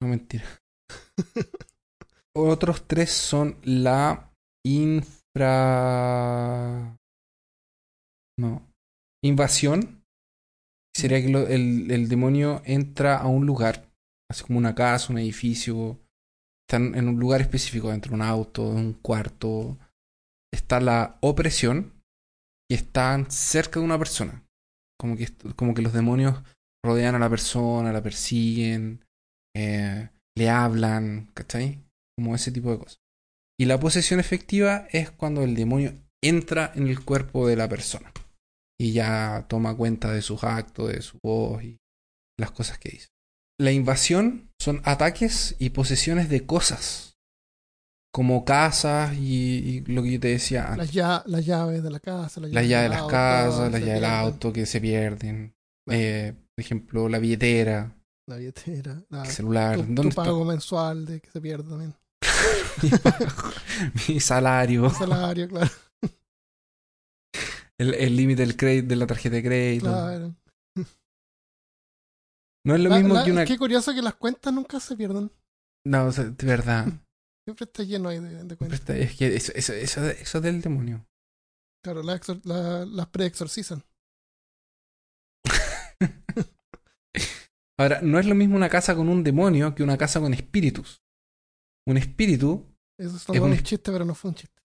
[0.00, 0.44] No, mentira.
[2.34, 4.32] Otros tres son la
[4.64, 5.38] infra...
[8.38, 8.68] No.
[9.24, 10.02] Invasión,
[10.96, 13.88] sería que el, el demonio entra a un lugar,
[14.30, 16.00] así como una casa, un edificio,
[16.66, 19.78] están en un lugar específico, dentro de un auto, en un cuarto,
[20.52, 21.92] está la opresión
[22.70, 24.42] y están cerca de una persona.
[24.98, 26.42] Como que, como que los demonios
[26.84, 29.04] rodean a la persona, la persiguen,
[29.54, 31.82] eh, le hablan, ¿cachai?
[32.16, 33.00] Como ese tipo de cosas.
[33.58, 38.12] Y la posesión efectiva es cuando el demonio entra en el cuerpo de la persona
[38.80, 41.78] y ya toma cuenta de sus actos, de su voz y
[42.38, 43.08] las cosas que dice.
[43.60, 47.14] La invasión son ataques y posesiones de cosas,
[48.12, 50.94] como casas y, y lo que yo te decía antes.
[50.94, 53.94] Las, llaves de la casa, las llaves llaves de del las auto, casas, las llaves
[53.94, 55.54] del auto que se pierden.
[55.86, 56.02] Bueno.
[56.02, 57.96] Eh, por ejemplo, la billetera,
[58.28, 59.76] La billetera, la- el celular.
[59.76, 61.94] tu, tu ¿Dónde está pago mensual de que se pierde también.
[64.08, 64.86] mi salario?
[64.86, 65.70] El salario, claro.
[67.78, 69.86] El el límite del crédito de la tarjeta de crédito.
[69.86, 70.34] claro.
[72.64, 73.44] No es lo La- mismo la- que una.
[73.44, 75.32] Qué curioso que las cuentas nunca se pierdan.
[75.84, 76.86] No, o sea, de verdad.
[77.44, 78.78] Siempre está lleno ahí de, cuentas.
[78.78, 81.04] está- Es que eso, eso, eso, eso es del demonio.
[81.84, 83.82] Claro, las, la- las preexorcizan.
[87.78, 91.02] Ahora, no es lo mismo una casa con un demonio que una casa con espíritus.
[91.86, 92.66] Un espíritu.
[92.98, 94.62] Eso es Es un chiste, pero no fue un chiste.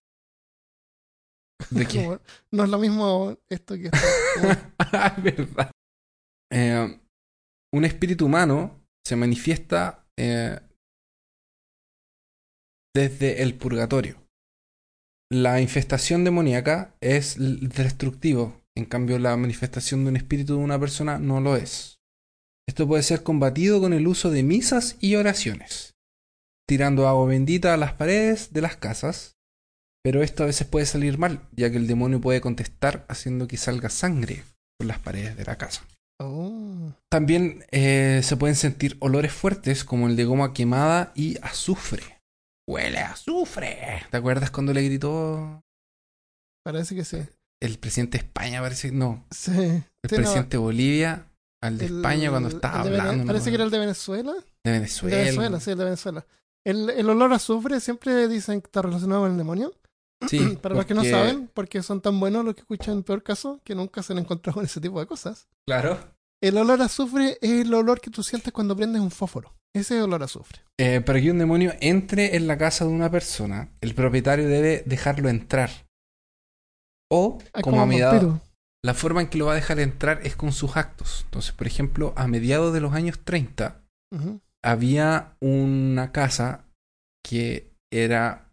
[1.70, 2.04] ¿De qué?
[2.04, 2.20] Como-
[2.52, 3.98] no es lo mismo esto que esto.
[4.78, 5.70] Ah, es verdad.
[6.52, 7.00] Eh,
[7.74, 10.58] un espíritu humano se manifiesta eh,
[12.94, 14.22] desde el purgatorio.
[15.30, 21.18] La infestación demoníaca es destructivo, en cambio la manifestación de un espíritu de una persona
[21.18, 21.97] no lo es.
[22.68, 25.94] Esto puede ser combatido con el uso de misas y oraciones,
[26.68, 29.36] tirando agua bendita a las paredes de las casas,
[30.04, 33.56] pero esto a veces puede salir mal, ya que el demonio puede contestar haciendo que
[33.56, 34.44] salga sangre
[34.78, 35.82] por las paredes de la casa.
[36.20, 42.02] Oh, También eh, se pueden sentir olores fuertes como el de goma quemada y azufre.
[42.68, 44.02] Huele a azufre.
[44.10, 45.62] ¿Te acuerdas cuando le gritó
[46.64, 47.18] parece que sí.
[47.62, 48.60] el presidente de España?
[48.60, 49.52] Parece no, Sí.
[49.52, 51.27] el Sí, presidente de Bolivia
[51.62, 53.24] al de el- España cuando estaba Vene- hablando.
[53.24, 53.26] ¿no?
[53.26, 54.32] Parece que era el de Venezuela.
[54.32, 54.38] de
[54.70, 55.16] El Venezuela.
[55.16, 56.26] de Venezuela, sí, el de Venezuela.
[56.66, 59.72] El, el olor a azufre siempre dicen que está relacionado con el demonio.
[60.28, 63.60] Sí, Para los que no saben, porque son tan buenos los que escuchan peor caso,
[63.64, 65.48] que nunca se han encontrado con ese tipo de cosas.
[65.66, 65.98] Claro.
[66.42, 69.54] El olor a azufre es el olor que tú sientes cuando prendes un fósforo.
[69.74, 70.60] Ese es el olor a azufre.
[70.78, 74.82] Eh, para que un demonio entre en la casa de una persona, el propietario debe
[74.86, 75.70] dejarlo entrar.
[77.10, 78.47] O, Es como a un mediados, vampiro.
[78.84, 81.22] La forma en que lo va a dejar entrar es con sus actos.
[81.24, 84.40] Entonces, por ejemplo, a mediados de los años 30 Ujú.
[84.62, 86.64] había una casa
[87.24, 88.52] que era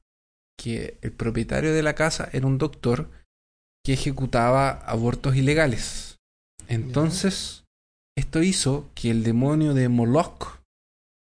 [0.57, 3.11] que el propietario de la casa era un doctor
[3.86, 6.17] que ejecutaba abortos ilegales.
[6.67, 7.65] Entonces,
[8.17, 10.61] esto hizo que el demonio de Moloch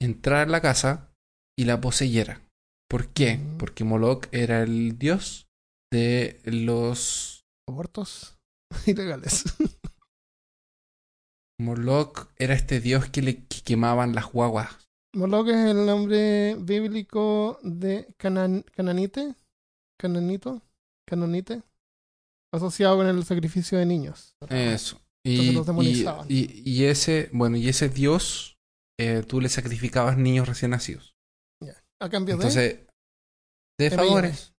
[0.00, 1.10] entrara en la casa
[1.58, 2.42] y la poseyera.
[2.90, 3.38] ¿Por qué?
[3.38, 3.56] Mm.
[3.56, 5.46] Porque Moloch era el dios
[5.90, 8.36] de los Abortos
[8.86, 9.44] ilegales.
[11.60, 14.88] Moloch era este dios que le que quemaban las guaguas.
[15.14, 19.34] Moloch es el nombre bíblico de Canan- Cananite,
[20.00, 20.62] Cananito,
[21.06, 21.62] Canonite,
[22.52, 24.34] asociado con el sacrificio de niños.
[24.48, 24.98] Eso.
[25.24, 28.56] Y, y, y- y ese, bueno, y ese dios,
[28.98, 31.14] eh, tú le sacrificabas niños recién nacidos.
[32.00, 32.86] A cambio de Entonces,
[33.78, 34.51] de favores.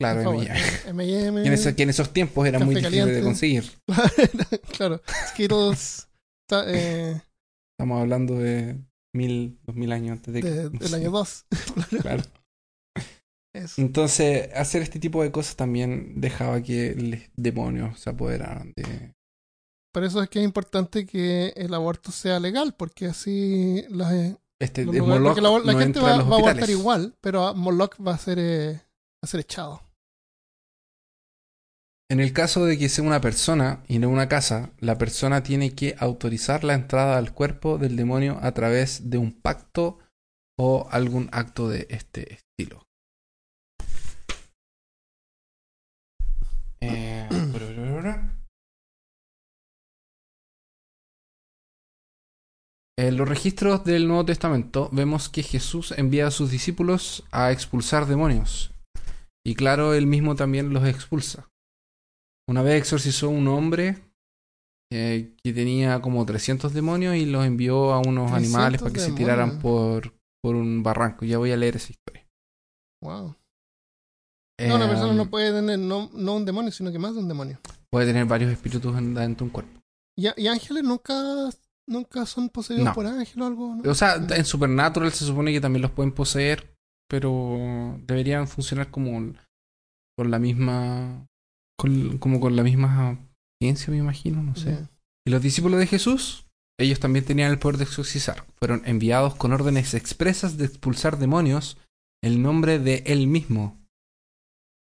[0.00, 1.46] Claro, M&M.
[1.46, 3.70] En, que en esos tiempos era muy difícil de conseguir.
[4.76, 6.08] claro, Skittles
[6.48, 7.20] ta- eh,
[7.78, 8.78] Estamos hablando de
[9.14, 11.46] mil, dos mil años antes de, de- del año 2.
[12.00, 12.22] Claro.
[13.54, 13.80] Eso.
[13.82, 19.12] Entonces, hacer este tipo de cosas también dejaba que los demonios se apoderaran de.
[19.92, 24.36] Por eso es que es importante que el aborto sea legal, porque así las, eh,
[24.62, 28.14] Este, los lugares- la, la no gente va, va a abortar igual, pero Moloch va
[28.14, 29.82] a ser, eh, va a ser echado.
[32.10, 35.76] En el caso de que sea una persona y no una casa, la persona tiene
[35.76, 40.00] que autorizar la entrada al cuerpo del demonio a través de un pacto
[40.58, 42.82] o algún acto de este estilo.
[46.80, 47.28] Eh,
[52.98, 58.06] En los registros del Nuevo Testamento vemos que Jesús envía a sus discípulos a expulsar
[58.06, 58.72] demonios.
[59.42, 61.49] Y claro, él mismo también los expulsa.
[62.50, 63.96] Una vez exorcizó un hombre
[64.92, 68.98] eh, que tenía como 300 demonios y los envió a unos 300 animales para que
[69.00, 71.24] se tiraran por, por un barranco.
[71.24, 72.26] Ya voy a leer esa historia.
[73.02, 73.36] Wow.
[74.66, 77.28] No, una persona no puede tener no, no un demonio, sino que más de un
[77.28, 77.58] demonio.
[77.90, 79.80] puede tener varios espíritus en- dentro de un cuerpo.
[80.18, 81.14] ¿Y, y ángeles nunca,
[81.88, 82.92] nunca son poseídos No.
[82.94, 83.76] por ángeles o algo?
[83.76, 83.90] ¿no?
[83.90, 86.74] O sea, en Supernatural se supone que también los pueden poseer,
[87.08, 89.32] pero deberían funcionar como
[90.18, 91.26] con la misma.
[91.80, 93.18] Con- como con la misma
[93.62, 94.72] ciencia, me imagino, no sé.
[95.26, 96.46] Y los discípulos de Jesús,
[96.78, 98.46] ellos también tenían el poder de exorcizar.
[98.58, 101.76] Fueron enviados con órdenes expresas de expulsar demonios
[102.22, 103.78] en nombre de Él mismo.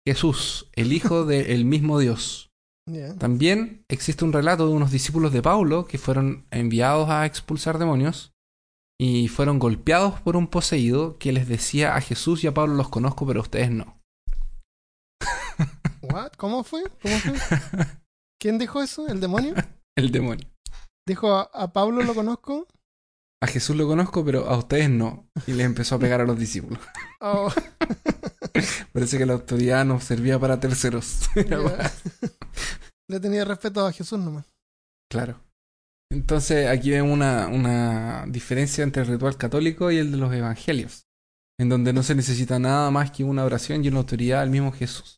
[0.07, 2.49] Jesús, el Hijo del mismo Dios.
[3.15, 8.31] También existe un relato de unos discípulos de Pablo que fueron enviados a expulsar demonios
[8.99, 12.89] y fueron golpeados por un poseído que les decía a Jesús y a Pablo los
[12.89, 13.96] conozco, pero a ustedes no.
[16.11, 16.33] What?
[16.37, 16.83] ¿Cómo fue?
[17.01, 17.33] ¿Cómo fue?
[18.39, 19.07] ¿Quién dijo eso?
[19.07, 19.55] ¿El demonio?
[19.95, 20.47] El demonio.
[21.07, 22.67] Dijo a, a Pablo lo conozco.
[23.41, 25.29] A Jesús lo conozco, pero a ustedes no.
[25.45, 26.79] Y les empezó a pegar a los discípulos.
[27.21, 27.51] Oh,
[28.93, 31.29] Parece que la autoridad no servía para terceros.
[33.07, 34.45] Le tenía respeto a Jesús nomás.
[35.09, 35.39] Claro.
[36.11, 41.05] Entonces aquí vemos una, una diferencia entre el ritual católico y el de los evangelios,
[41.59, 44.71] en donde no se necesita nada más que una oración y una autoridad al mismo
[44.71, 45.16] Jesús.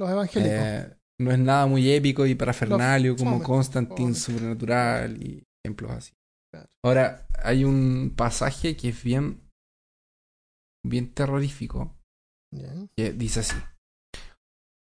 [0.00, 0.56] Los evangélicos.
[0.56, 5.18] Eh, no es nada muy épico y parafernalio como fome, Constantine fome.
[5.20, 6.12] Y ejemplos así.
[6.50, 6.68] Claro.
[6.82, 9.42] Ahora, hay un pasaje que es bien,
[10.82, 11.94] bien terrorífico,
[12.96, 13.56] que dice así.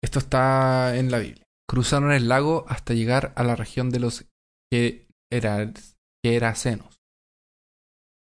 [0.04, 1.46] Esto está en la Biblia.
[1.66, 4.26] Cruzaron el lago hasta llegar a la región de los
[4.70, 5.72] que era,
[6.22, 7.00] Gerasenos.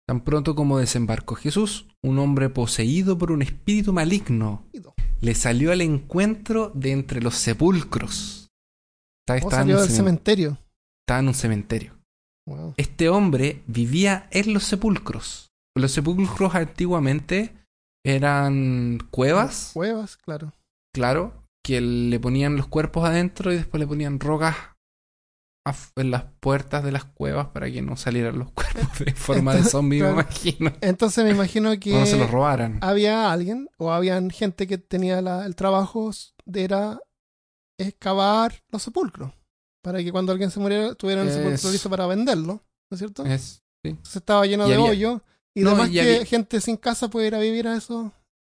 [0.06, 4.68] Tan pronto como desembarcó Jesús, un hombre poseído por un espíritu maligno
[5.20, 8.48] le salió al encuentro de entre los sepulcros.
[9.26, 10.58] Estaba, ¿Cómo estaba en salió un del cemen- cementerio?
[11.04, 11.92] estaba en un cementerio.
[12.48, 12.74] Wow.
[12.76, 15.48] Este hombre vivía en los sepulcros.
[15.76, 17.54] Los sepulcros antiguamente
[18.04, 20.52] eran cuevas, Cuevas, claro.
[20.94, 24.54] claro, que le ponían los cuerpos adentro y después le ponían rocas
[25.96, 29.62] en las puertas de las cuevas para que no salieran los cuerpos de forma de
[29.64, 30.72] zombie, me imagino.
[30.80, 32.78] Entonces me imagino O no que se los robaran.
[32.82, 36.10] había alguien o habían gente que tenía la- el trabajo
[36.44, 37.00] de era
[37.78, 39.32] excavar los sepulcros.
[39.82, 42.62] Para que cuando alguien se muriera tuvieran el sepulcro listo para venderlo.
[42.90, 43.24] ¿No es cierto?
[43.24, 43.90] Es, sí.
[43.90, 45.20] Entonces estaba lleno Y de hoyos.
[45.54, 48.10] Y No, además y que había- gente sin casa puede ir a vivir a esos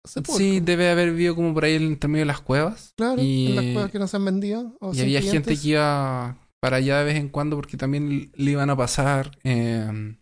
[0.05, 0.37] sepulcros.
[0.37, 2.93] Sí, debe haber vivido como por ahí entre medio de las cuevas.
[2.97, 4.75] Claro, y- en las cuevas que no se han vendido.
[4.79, 8.51] O Y había gente que iba para allá de vez en cuando porque también le
[8.51, 9.31] iban a pasar.
[9.43, 10.15] eh,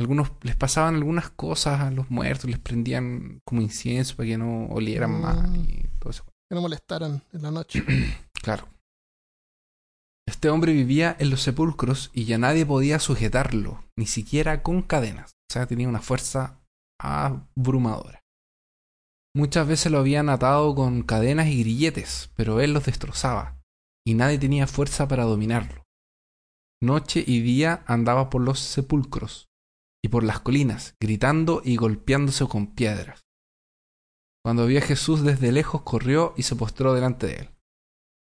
[0.00, 4.66] algunos les pasaban algunas cosas a los muertos, les prendían como incienso para que no
[4.66, 5.20] olieran Mm.
[5.20, 6.24] mal y todo eso.
[6.48, 7.82] Que no molestaran en la noche.
[8.40, 8.68] Claro.
[10.28, 15.32] Este hombre vivía en los sepulcros y ya nadie podía sujetarlo, ni siquiera con cadenas.
[15.50, 16.60] O sea, tenía una fuerza
[17.00, 18.20] abrumadora.
[19.34, 23.57] Muchas veces lo habían atado con cadenas y grilletes, pero él los destrozaba,
[24.08, 25.84] y nadie tenía fuerza para dominarlo.
[26.80, 29.50] Noche y día andaba por los sepulcros
[30.02, 33.26] y por las colinas, gritando y golpeándose con piedras.
[34.42, 37.50] Cuando vio a Jesús desde lejos, corrió y se postró delante de él.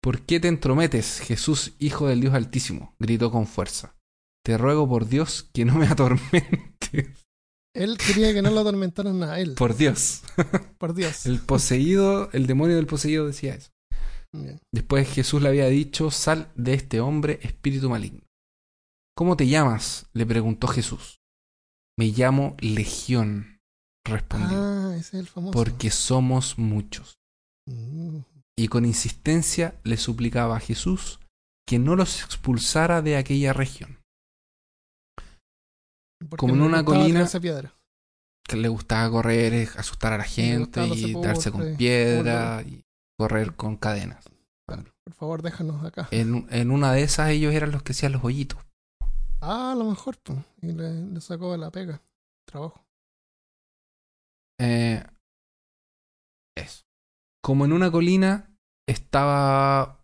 [0.02, 2.94] ¿Por qué te entrometes, Jesús, Hijo del Dios Altísimo?
[2.98, 3.96] gritó con fuerza.
[4.44, 7.26] Te ruego por Dios que no me atormentes.
[7.74, 9.54] Él quería que no lo atormentaran a él.
[9.54, 10.24] Por Dios.
[10.76, 11.24] Por Dios.
[11.24, 13.70] El poseído, el demonio del poseído decía eso.
[14.32, 14.60] Bien.
[14.72, 18.20] Después Jesús le había dicho, sal de este hombre, espíritu maligno.
[19.16, 20.06] ¿Cómo te llamas?
[20.12, 21.20] le preguntó Jesús.
[21.98, 23.58] Me llamo Legión,
[24.06, 25.52] respondió, Ah, ese es el famoso.
[25.52, 27.18] porque somos muchos.
[27.66, 28.20] Mm.
[28.56, 31.18] Y con insistencia le suplicaba a Jesús
[31.66, 33.98] que no los expulsara de aquella región.
[36.18, 37.28] Porque Como en una colina-.
[38.46, 42.82] Que le gustaba correr, asustar a la gente y darse con sepulcros, piedra y
[43.20, 44.24] correr con cadenas.
[45.04, 46.08] Por favor, déjanos acá.
[46.10, 48.58] En, en una de esas ellos eran los que hacían los hoyitos.
[49.42, 50.38] Ah, a lo mejor, pues.
[50.62, 52.00] Y le, le sacó de la pega.
[52.46, 52.82] Trabajo.
[54.58, 55.04] Eh,
[56.56, 56.84] eso.
[57.44, 58.56] Como en una colina
[58.88, 60.02] estaba.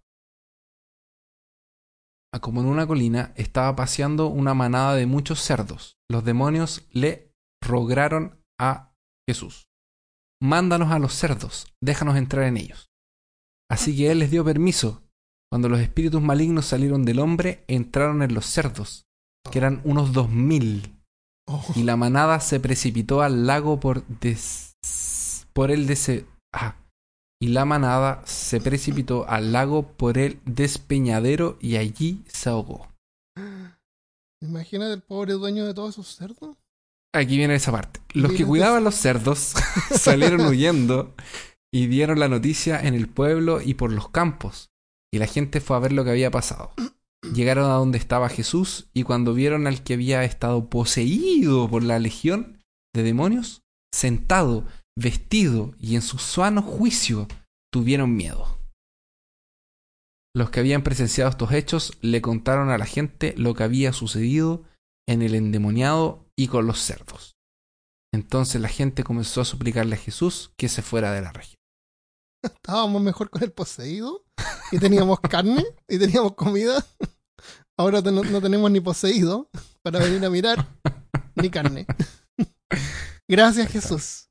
[2.34, 5.96] ah, Como en una colina estaba paseando una manada de muchos cerdos.
[6.10, 8.92] Los demonios le rogaron a
[9.26, 9.68] Jesús:
[10.42, 12.90] Mándanos a los cerdos, déjanos entrar en ellos.
[13.70, 15.02] Así que él les dio permiso.
[15.50, 19.06] Cuando los espíritus malignos salieron del hombre, entraron en los cerdos,
[19.50, 20.96] que eran unos dos mil
[21.48, 24.74] Oh, y la manada se precipitó al lago por des...
[25.52, 26.26] por el dese...
[26.52, 26.74] ah.
[27.40, 32.88] y la manada se precipitó al lago por el despeñadero y allí se ahogó.
[34.42, 36.56] Imagínate el pobre dueño de todos esos cerdos.
[37.14, 38.00] Aquí viene esa parte.
[38.12, 39.54] Los que cuidaban los cerdos
[39.94, 41.14] salieron huyendo
[41.72, 44.70] y dieron la noticia en el pueblo y por los campos.
[45.12, 46.72] Y la gente fue a ver lo que había pasado.
[47.34, 51.98] llegaron a donde estaba Jesús y cuando vieron al que había estado poseído por la
[51.98, 52.58] legión
[52.94, 53.62] de demonios,
[53.92, 54.64] sentado,
[54.96, 57.26] vestido y en su sano juicio,
[57.72, 58.58] tuvieron miedo.
[60.34, 64.64] Los que habían presenciado estos hechos le contaron a la gente lo que había sucedido
[65.08, 67.35] en el endemoniado y con los cerdos.
[68.16, 71.56] Entonces la gente comenzó a suplicarle a Jesús que se fuera de la región.
[72.42, 74.24] Estábamos mejor con el poseído
[74.72, 76.82] y teníamos carne y teníamos comida.
[77.78, 79.50] Ahora no, no tenemos ni poseído
[79.82, 80.66] para venir a mirar
[81.34, 81.86] ni carne.
[83.28, 84.28] Gracias Jesús.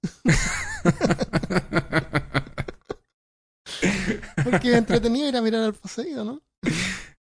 [4.44, 6.42] Porque entretenido ir a mirar al poseído, ¿no?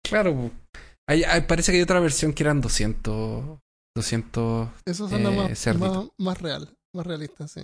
[0.04, 0.50] Claro, po.
[1.08, 3.58] Hay- hay- parece que hay otra versión que eran 200.
[3.94, 4.68] 200.
[4.84, 7.62] Eso suena Eh, más, más, más real, más realista, sí.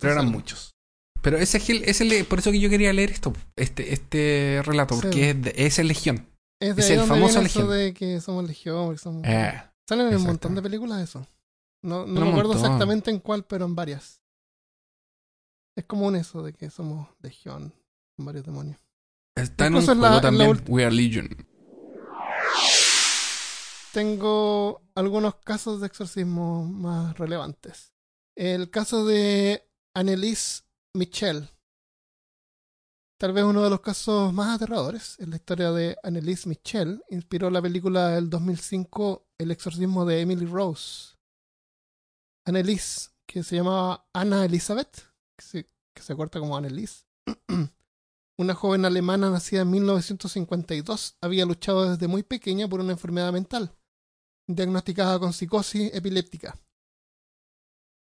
[0.00, 0.74] Pero eran muchos.
[1.22, 5.00] Pero ese es el, por eso que yo quería leer esto, este, este relato, Sí.
[5.02, 6.26] porque es, de- es el Legión.
[6.60, 7.70] Es de es el famoso eso Legión.
[7.70, 9.22] de que somos legión, somos...
[9.24, 11.26] Eh, Salen en un montón de películas eso.
[11.82, 12.64] No, no me acuerdo montón.
[12.64, 14.22] exactamente en cuál, pero en varias.
[15.76, 17.72] Es común eso de que somos legión,
[18.16, 18.78] con varios demonios.
[19.36, 21.28] está en un juego la- la también, We Are Legion.
[23.92, 27.94] Tengo algunos casos de exorcismo más relevantes.
[28.36, 30.62] El caso de Annelise
[30.94, 31.48] Michel.
[33.18, 37.50] Tal vez uno de los casos más aterradores en la historia de Annelise Michel inspiró
[37.50, 41.16] la película del 2005 El exorcismo de Emily Rose.
[42.44, 47.06] Annelise, que se llamaba Anna Elizabeth, que se, que se corta como Annelise,
[48.38, 53.74] una joven alemana nacida en 1952, había luchado desde muy pequeña por una enfermedad mental,
[54.48, 56.58] diagnosticada con psicosis epiléptica.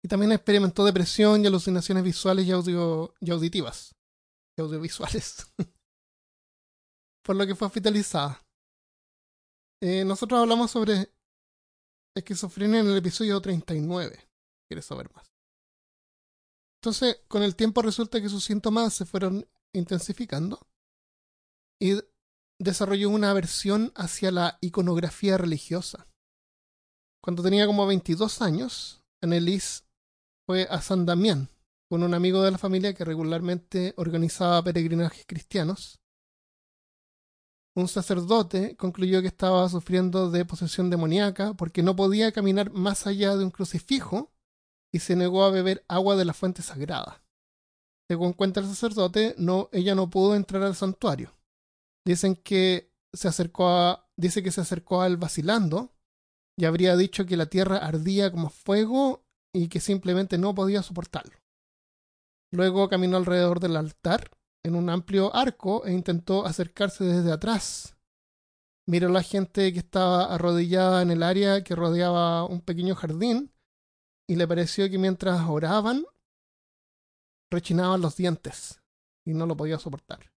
[0.04, 3.96] Y también experimentó depresión y alucinaciones visuales y, audio, y auditivas.
[4.58, 5.48] Y audiovisuales.
[7.28, 8.42] por lo que fue hospitalizada.
[9.82, 11.12] Eh, nosotros hablamos sobre
[12.16, 14.18] esquizofrenia en el episodio 39.
[14.68, 15.30] ¿Quieres saber más?
[16.82, 20.68] Entonces, con el tiempo resulta que sus síntomas se fueron intensificando
[21.80, 22.00] y
[22.60, 26.08] desarrolló una aversión hacia la iconografía religiosa.
[27.28, 29.84] Cuando tenía como 22 años, Annelise
[30.46, 31.50] fue a San Damián
[31.90, 36.00] con un amigo de la familia que regularmente organizaba peregrinajes cristianos.
[37.76, 43.36] Un sacerdote concluyó que estaba sufriendo de posesión demoníaca porque no podía caminar más allá
[43.36, 44.32] de un crucifijo
[44.94, 47.26] y se negó a beber agua de la fuente sagrada.
[48.10, 51.36] Según cuenta el sacerdote, no, ella no pudo entrar al santuario.
[52.06, 55.92] Dicen que se acercó a, dice que se acercó a él vacilando
[56.58, 61.38] y habría dicho que la tierra ardía como fuego y que simplemente no podía soportarlo.
[62.52, 64.32] Luego caminó alrededor del altar
[64.64, 67.96] en un amplio arco e intentó acercarse desde atrás.
[68.88, 73.54] Miró a la gente que estaba arrodillada en el área que rodeaba un pequeño jardín
[74.28, 76.06] y le pareció que mientras oraban
[77.52, 78.82] rechinaban los dientes
[79.26, 80.32] y no lo podía soportar.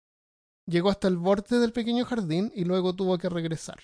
[0.65, 3.79] Llegó hasta el borde del pequeño jardín y luego tuvo que regresar.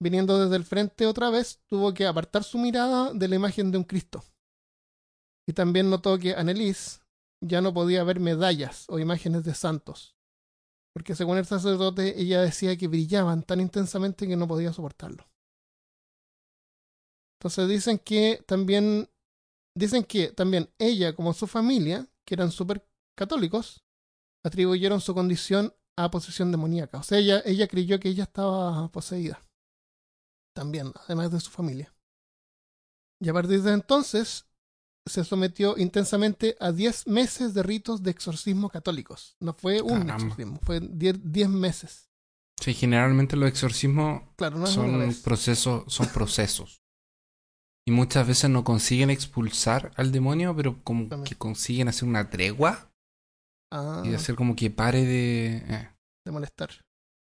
[0.00, 3.78] Viniendo desde el frente otra vez, tuvo que apartar su mirada de la imagen de
[3.78, 4.22] un Cristo.
[5.48, 7.00] Y también notó que Annelise
[7.40, 10.16] ya no podía ver medallas o imágenes de santos,
[10.92, 15.28] porque según el sacerdote ella decía que brillaban tan intensamente que no podía soportarlo.
[17.38, 19.08] Entonces dicen que también
[19.76, 23.84] dicen que también ella como su familia, que eran súper católicos,
[24.44, 26.98] atribuyeron su condición a posesión demoníaca.
[26.98, 29.45] O sea, ella, ella creyó que ella estaba poseída.
[30.56, 31.94] También, además de su familia.
[33.20, 34.46] Y a partir de entonces
[35.06, 39.36] se sometió intensamente a 10 meses de ritos de exorcismo católicos.
[39.38, 40.14] No fue un Caramba.
[40.14, 42.08] exorcismo, fue 10 10 meses.
[42.58, 46.80] Sí, generalmente los exorcismos Claro, no son procesos, son procesos.
[47.86, 51.24] Y muchas veces no consiguen expulsar al demonio, pero como También.
[51.28, 52.90] que consiguen hacer una tregua
[53.70, 55.56] Ah, y hacer como que pare de.
[55.58, 55.90] eh,
[56.24, 56.70] de molestar.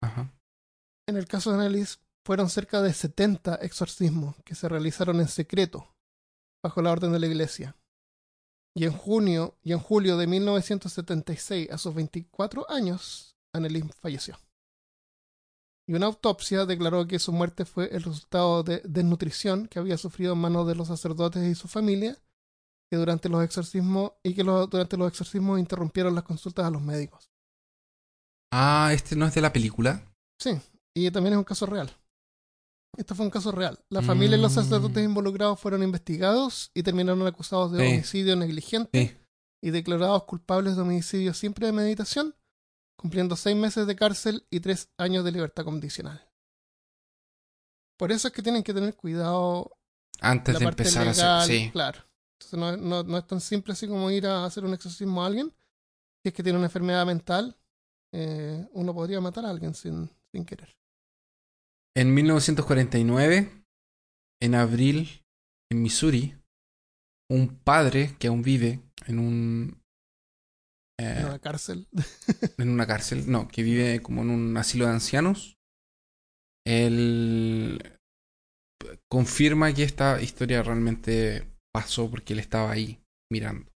[0.02, 0.34] Ajá.
[1.08, 5.96] En el caso de Annelies, fueron cerca de 70 exorcismos que se realizaron en secreto,
[6.64, 7.76] bajo la orden de la iglesia.
[8.76, 14.38] Y en junio y en julio de 1976, a sus 24 años, Annelies falleció.
[15.88, 20.34] Y una autopsia declaró que su muerte fue el resultado de desnutrición que había sufrido
[20.34, 22.18] en manos de los sacerdotes y su familia,
[22.90, 27.30] que durante los exorcismos y que durante los exorcismos interrumpieron las consultas a los médicos.
[28.54, 30.06] Ah, este no es de la película.
[30.40, 30.52] Sí,
[30.94, 31.90] y también es un caso real.
[32.98, 33.80] Este fue un caso real.
[33.90, 34.56] La familia y los Mm.
[34.56, 37.94] sacerdotes involucrados fueron investigados y terminaron acusados de Sí.
[37.94, 39.18] homicidio negligente Sí.
[39.62, 42.36] y declarados culpables de homicidio sin premeditación,
[42.98, 46.28] cumpliendo seis meses de cárcel y tres años de libertad condicional.
[47.98, 49.78] Por eso es que tienen que tener cuidado
[50.20, 51.56] Antes la de parte empezar legal, a hacer.
[51.56, 51.72] Sí.
[51.72, 52.00] claro.
[52.40, 55.28] Entonces no, no- no es tan simple así como ir a hacer un exorcismo a
[55.28, 55.54] alguien.
[56.22, 57.56] Si es que tiene una enfermedad mental,
[58.12, 60.76] eh, uno podría matar a alguien sin, sin querer.
[61.96, 63.66] En 1949,
[64.42, 65.24] en abril,
[65.72, 66.36] en Missouri,
[67.30, 69.82] un padre que aún vive en un.
[71.00, 71.88] eh, En una cárcel.
[72.58, 75.58] en una cárcel, no, que vive como en un asilo de ancianos.
[76.66, 77.80] Él
[79.10, 83.72] confirma que esta historia realmente pasó porque él estaba ahí mirando.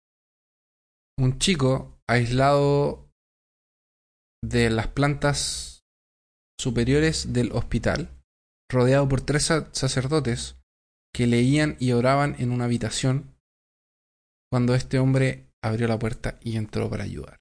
[1.19, 3.09] Un chico aislado
[4.45, 5.74] de las plantas
[6.59, 8.09] superiores del hospital,
[8.71, 10.57] rodeado por tres sa- sacerdotes
[11.15, 13.37] que leían y oraban en una habitación,
[14.51, 17.39] cuando este hombre abrió la puerta y entró para ayudar.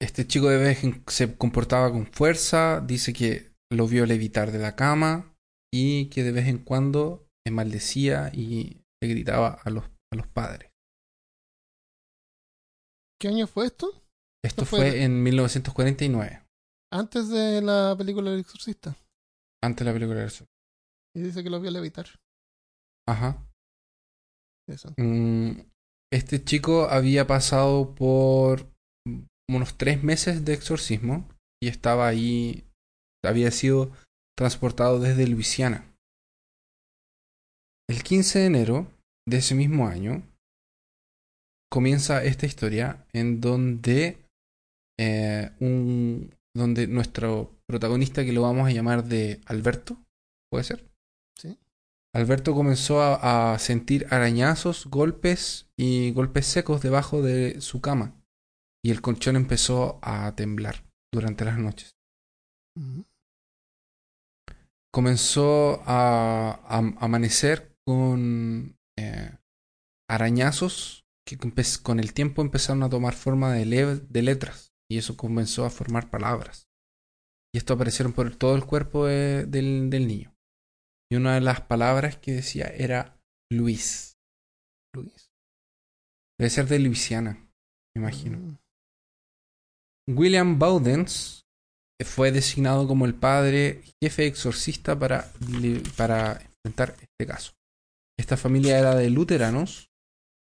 [0.00, 4.76] Este chico de vez se comportaba con fuerza, dice que lo vio levitar de la
[4.76, 5.34] cama
[5.72, 10.26] y que de vez en cuando le maldecía y le gritaba a los, a los
[10.26, 10.70] padres.
[13.20, 14.05] ¿Qué año fue esto?
[14.46, 16.42] Esto fue- fue en 1949,
[16.92, 18.96] Antes de la película El Exorcista.
[19.62, 20.44] antes de la película de eso.
[21.16, 22.06] Y dice que lo vio levitar.
[23.08, 23.44] Ajá.
[24.68, 25.02] Interesante.
[25.02, 25.66] Mm,
[26.12, 28.68] Este chico había pasado por
[29.50, 31.28] unos tres meses de exorcismo
[31.60, 32.64] y estaba ahí,
[33.24, 33.90] había sido
[34.38, 35.84] transportado desde Luisiana.
[37.88, 38.86] El 15 de enero
[39.28, 40.22] de ese mismo año
[41.72, 44.18] comienza esta historia en donde
[44.98, 49.98] eh, un donde nuestro protagonista que lo vamos a llamar de Alberto,
[50.50, 50.88] ¿puede ser?
[51.38, 51.58] Sí.
[52.14, 58.14] Alberto comenzó a, a sentir arañazos, golpes y golpes secos debajo de su cama.
[58.82, 61.96] Y el colchón empezó a temblar durante las noches.
[64.92, 69.36] Comenzó a, a amanecer con eh,
[70.08, 71.36] arañazos que
[71.82, 74.72] con el tiempo empezaron a tomar forma de letras.
[74.90, 76.68] Y eso comenzó a formar palabras.
[77.54, 80.34] Y esto aparecieron por todo el cuerpo de- del, del niño.
[81.10, 83.20] Y una de las palabras que decía era
[83.50, 84.16] Luis.
[84.94, 85.30] Luis.
[86.38, 87.48] Debe ser de Luisiana,
[87.94, 88.38] me imagino.
[88.38, 88.58] Mm.
[90.08, 91.46] William Bowdens
[92.04, 95.32] fue designado como el padre jefe exorcista para,
[95.96, 97.52] para enfrentar este caso.
[98.18, 99.88] Esta familia era de luteranos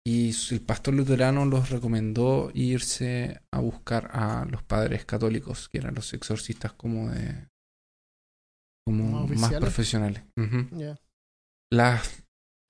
[0.06, 5.96] y el pastor luterano los recomendó irse a buscar a los padres católicos, que eran
[5.96, 7.48] los exorcistas como de
[8.86, 10.22] como más profesionales.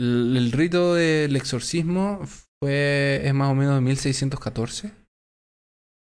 [0.00, 2.22] El rito del exorcismo
[2.58, 4.92] fue es más o menos de 1614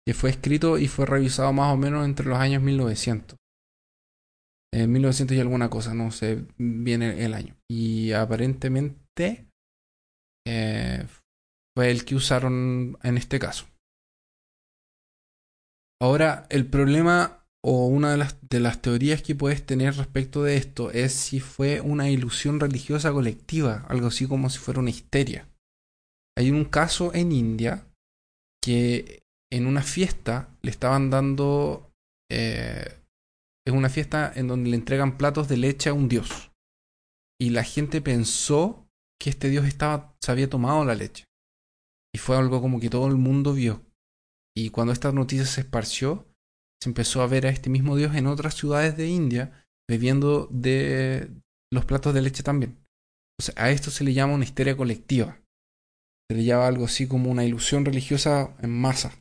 [0.06, 3.38] que fue escrito y fue revisado más o menos entre los años 1900
[4.74, 7.56] en 1900 y alguna cosa no sé bien el, el año.
[7.70, 9.48] Y aparentemente
[10.46, 11.06] eh,
[11.76, 13.65] fue el que usaron en este caso
[16.01, 20.57] ahora el problema o una de las, de las teorías que puedes tener respecto de
[20.57, 25.47] esto es si fue una ilusión religiosa colectiva, algo así como si fuera una histeria.
[26.36, 27.86] Hay un caso en India
[28.63, 31.91] que en una fiesta le estaban dando...
[32.32, 32.97] eh,
[33.67, 36.51] es una fiesta en donde le entregan platos de leche a un dios.
[37.39, 38.88] Y la gente pensó
[39.22, 41.26] que este dios estaba, se había tomado la leche.
[42.14, 43.86] Y fue algo como que todo el mundo vio.
[44.55, 46.28] Y cuando esta noticia se esparció,
[46.82, 51.30] se empezó a ver a este mismo dios en otras ciudades de India bebiendo de
[51.72, 52.78] los platos de leche también.
[53.39, 55.41] Entonces, a esto se le llama una histeria colectiva.
[56.30, 59.14] Se le llama algo así como una ilusión religiosa en masa.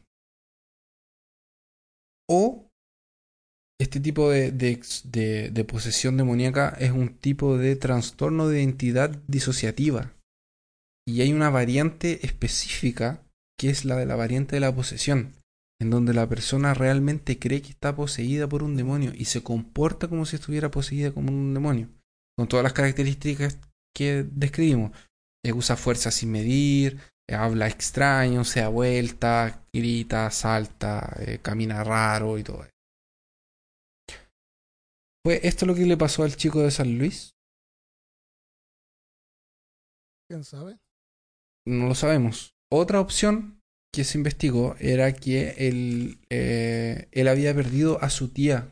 [2.28, 2.70] O
[3.80, 9.10] este tipo de, de de- de posesión demoníaca es un tipo de trastorno de identidad
[9.26, 10.12] disociativa.
[11.06, 13.22] Y hay una variante específica
[13.58, 15.34] que es la de la variante de la posesión
[15.80, 20.08] en donde la persona realmente cree que está poseída por un demonio y se comporta
[20.08, 21.88] como si estuviera poseída como un demonio,
[22.36, 23.58] con todas las características
[23.96, 24.92] que describimos.
[25.42, 31.82] Eh, usa fuerza sin medir, eh, habla extraño, se da vuelta, grita, salta, eh, camina
[31.82, 32.66] raro y todo.
[35.24, 37.34] ¿Fue esto lo que le pasó al chico de San Luis?
[40.28, 40.78] ¿Quién sabe?
[41.66, 42.52] No lo sabemos.
[42.72, 43.60] Otra opción
[43.92, 48.68] que se investigó era que él, eh, él había perdido a su tía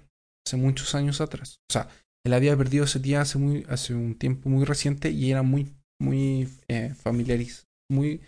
[0.47, 1.59] hace muchos años atrás.
[1.71, 1.89] O sea,
[2.25, 5.43] él había perdido a su tía hace, muy, hace un tiempo muy reciente y era
[5.43, 8.21] muy, muy eh, familiariz, muy,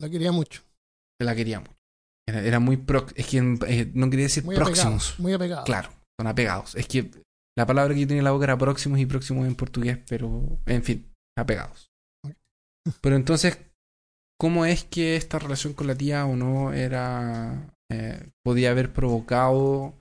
[0.00, 0.62] La quería mucho.
[1.20, 1.72] la quería mucho.
[2.28, 5.14] Era, era muy pro, es que eh, no quería decir Muy próximos.
[5.18, 5.64] Muy apegado.
[5.64, 6.74] Claro, Son apegados.
[6.74, 7.10] Es que
[7.56, 10.58] la palabra que yo tenía en la boca era próximos y próximos en portugués, pero
[10.66, 11.88] en fin, apegados.
[13.00, 13.58] Pero entonces,
[14.38, 17.72] ¿cómo es que esta relación con la tía o no era.
[17.90, 19.94] eh, podía haber provocado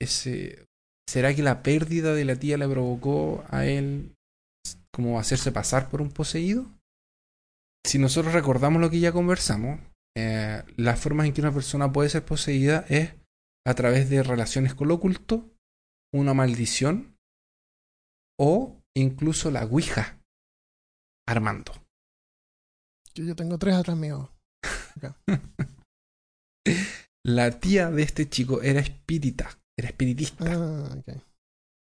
[0.00, 0.66] ese.
[1.08, 4.14] ¿Será que la pérdida de la tía le provocó a él
[4.92, 6.66] como hacerse pasar por un poseído?
[7.84, 9.80] Si nosotros recordamos lo que ya conversamos,
[10.16, 13.14] eh, las formas en que una persona puede ser poseída es
[13.66, 15.50] a través de relaciones con lo oculto,
[16.12, 17.16] una maldición
[18.38, 20.19] o incluso la Ouija
[21.30, 21.72] armando.
[23.14, 24.30] Yo tengo tres atrás mío.
[27.24, 30.44] La tía de este chico era espírita, era espiritista.
[30.46, 30.96] Ah.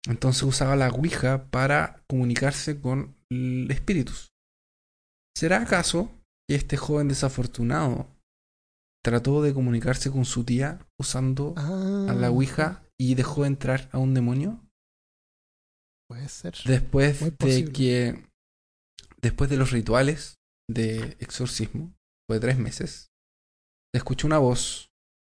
[0.07, 4.29] Entonces usaba la Ouija para comunicarse con espíritus.
[5.35, 6.11] ¿Será acaso
[6.47, 8.07] que este joven desafortunado
[9.03, 13.97] trató de comunicarse con su tía usando Ah, a la Ouija y dejó entrar a
[13.97, 14.61] un demonio?
[16.07, 16.55] Puede ser.
[16.65, 18.24] Después de que.
[19.21, 20.35] Después de los rituales
[20.69, 21.93] de exorcismo,
[22.29, 23.11] fue tres meses,
[23.93, 24.89] se escuchó una voz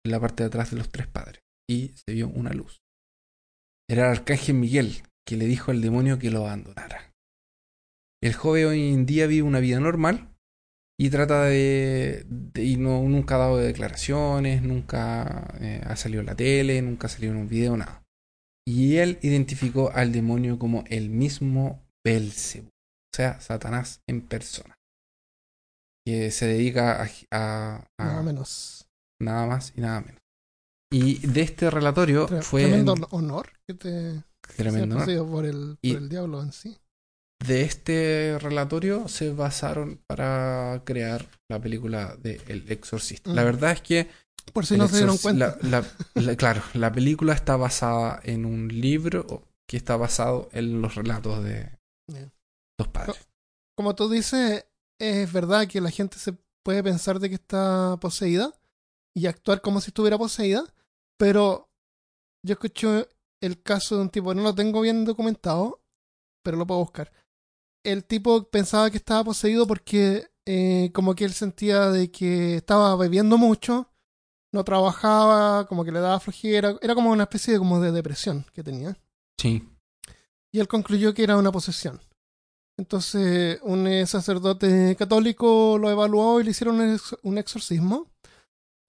[0.05, 2.82] en la parte de atrás de los tres padres y se vio una luz.
[3.89, 7.13] Era el arcángel Miguel que le dijo al demonio que lo abandonara.
[8.23, 10.36] El joven hoy en día vive una vida normal
[10.99, 12.25] y trata de.
[12.27, 17.07] de- y no, nunca ha dado declaraciones, nunca eh, ha salido en la tele, nunca
[17.07, 18.03] ha salido en un video, nada.
[18.67, 22.70] Y él identificó al demonio como el mismo Belzebú, o
[23.14, 24.76] sea, Satanás en persona.
[26.05, 28.88] Que se dedica a, a- a Nada menos.
[29.22, 30.22] nada más y nada menos.
[30.91, 34.24] Y de este relatorio Tre- fue Tremendo honor que te
[34.55, 34.97] tremendo.
[35.28, 36.78] por el, Y- por el diablo en sí.
[37.45, 43.32] De este relatorio se basaron para crear la película de El Exorcista.
[43.34, 43.45] La Mm.
[43.45, 44.09] verdad es que
[44.53, 45.57] Por si no se dieron cuenta.
[45.62, 45.86] la- la-
[46.34, 51.43] la- claro, la película está basada en un libro que está basado en los relatos
[51.43, 51.72] de.
[52.84, 53.27] Los padres.
[53.75, 54.65] Como tú dices,
[54.99, 58.53] es verdad que la gente se puede pensar de que está poseída
[59.15, 60.63] y actuar como si estuviera poseída,
[61.17, 61.69] pero
[62.45, 63.07] yo escucho
[63.41, 65.84] el caso de un tipo, no lo tengo bien documentado,
[66.43, 67.11] pero lo puedo buscar.
[67.84, 72.95] El tipo pensaba que estaba poseído porque eh, como que él sentía de que estaba
[72.95, 73.91] bebiendo mucho,
[74.53, 78.45] no trabajaba, como que le daba flojera, era como una especie de, como de depresión
[78.53, 78.95] que tenía
[79.39, 79.67] Sí.
[80.53, 81.99] y él concluyó que era una posesión.
[82.78, 88.07] Entonces, un eh, sacerdote católico lo evaluó y le hicieron un, ex- un exorcismo.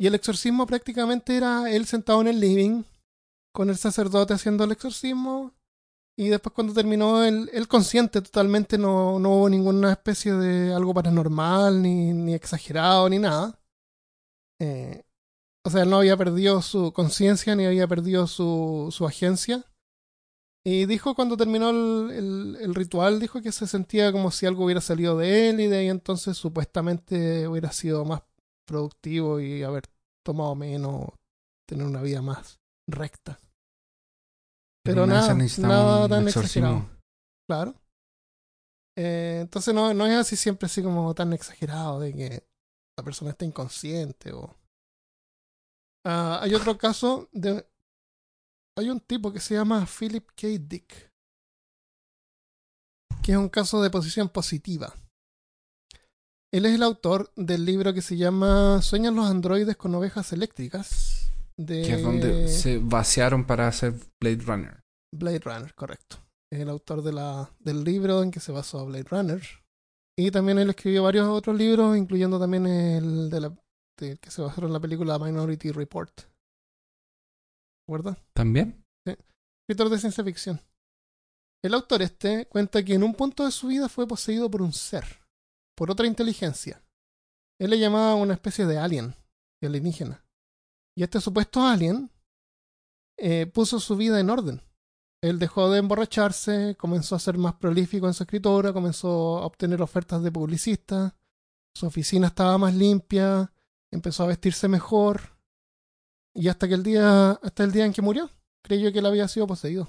[0.01, 2.83] Y el exorcismo prácticamente era él sentado en el living,
[3.55, 5.53] con el sacerdote haciendo el exorcismo.
[6.19, 10.93] Y después cuando terminó, él, él consciente totalmente, no, no hubo ninguna especie de algo
[10.93, 13.59] paranormal, ni, ni exagerado, ni nada.
[14.61, 15.05] Eh,
[15.65, 19.65] o sea, él no había perdido su conciencia, ni había perdido su, su agencia.
[20.65, 24.65] Y dijo cuando terminó el, el- el ritual, dijo que se sentía como si algo
[24.65, 28.23] hubiera salido de él y de ahí entonces supuestamente hubiera sido más
[28.65, 29.85] productivo y haber
[30.25, 31.09] tomado menos,
[31.69, 33.41] tener una vida más recta.
[34.85, 36.89] Pero esas nada, nada tan exagerado.
[37.49, 37.75] Claro.
[38.97, 42.47] Eh, entonces no, no es así siempre así como tan exagerado de que
[42.97, 44.55] la persona está inconsciente o...
[46.05, 47.67] Ah, hay otro caso de...
[48.79, 50.49] Hay un tipo que se llama Philip K.
[50.59, 51.11] Dick,
[53.23, 54.95] que es un caso de posición positiva.
[56.53, 61.31] Él es el autor del libro que se llama Sueñan los androides con ovejas eléctricas.
[61.57, 64.81] De Que es donde se vaciaron para hacer Blade Runner.
[65.15, 66.17] Blade Runner, correcto.
[66.51, 69.43] Es el autor de la, del libro en que se basó Blade Runner.
[70.19, 73.55] Y también él escribió varios otros libros, incluyendo también el de la,
[73.97, 76.32] que se basó en la película Minority Report.
[77.87, 78.19] ¿Recuerdas?
[78.33, 78.85] ¿También?
[79.05, 80.61] Escritor de ciencia ficción.
[81.63, 84.73] El autor este cuenta que en un punto de su vida fue poseído por un
[84.73, 85.05] ser,
[85.77, 86.83] por otra inteligencia.
[87.61, 89.15] Él le llamaba una especie de alien,
[89.61, 90.25] de alienígena.
[90.97, 92.11] Y este supuesto alien
[93.17, 94.63] eh, puso su vida en orden.
[95.23, 99.81] Él dejó de emborracharse, comenzó a ser más prolífico en su escritura, comenzó a obtener
[99.81, 101.15] ofertas de publicista,
[101.75, 103.53] su oficina estaba más limpia,
[103.93, 105.32] empezó a vestirse mejor,
[106.35, 108.31] y hasta que el día, hasta el día en que murió,
[108.65, 109.89] creyó que él había sido poseído.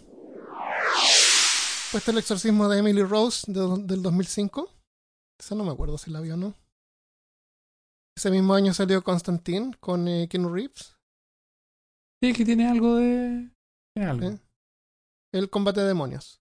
[1.91, 4.69] Pues está el exorcismo de Emily Rose de- del 2005.
[5.39, 6.55] Esa no me acuerdo si la vio o no.
[8.17, 10.95] Ese mismo año salió Constantine con eh, Keanu Reeves.
[12.21, 13.49] Sí, que tiene algo de.
[13.95, 14.27] Tiene algo.
[14.27, 14.39] ¿eh?
[15.33, 16.39] El combate de demonios.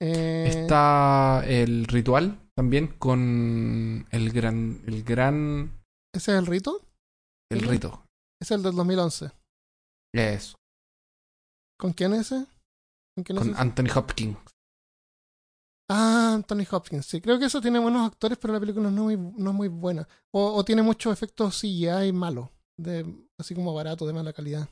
[0.00, 4.82] Eh, Está el ritual también con el gran.
[4.86, 5.82] El gran.
[6.14, 6.82] ¿Ese es el rito?
[7.50, 8.05] El rito.
[8.40, 9.30] Es el del 2011.
[10.14, 10.56] Eso.
[11.78, 12.46] ¿Con quién es ese?
[13.14, 13.60] ¿Con quién es ese?
[13.60, 14.38] Anthony Hopkins.
[15.88, 17.20] Ah, Anthony Hopkins, sí.
[17.20, 19.68] Creo que eso tiene buenos actores, pero la película no es muy, no es muy
[19.68, 20.06] buena.
[20.32, 23.06] O, o tiene muchos efectos CGI malos, de,
[23.38, 24.68] así como barato, de mala calidad.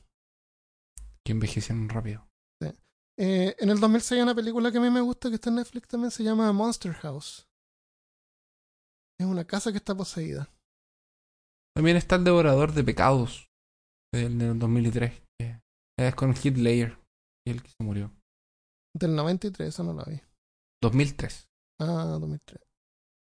[1.24, 2.27] Que envejecieron rápido.
[3.16, 5.57] Eh, en el 2006 hay una película que a mí me gusta que está en
[5.57, 7.47] Netflix también, se llama Monster House.
[9.19, 10.51] Es una casa que está poseída.
[11.77, 13.49] También está el Devorador de Pecados.
[14.15, 15.23] El del 2003.
[15.41, 15.61] que
[15.99, 16.99] es con Ledger.
[17.47, 18.11] Y el que se murió.
[18.97, 20.20] Del 93, esa no la vi.
[20.82, 21.47] 2003.
[21.81, 22.61] Ah, 2003.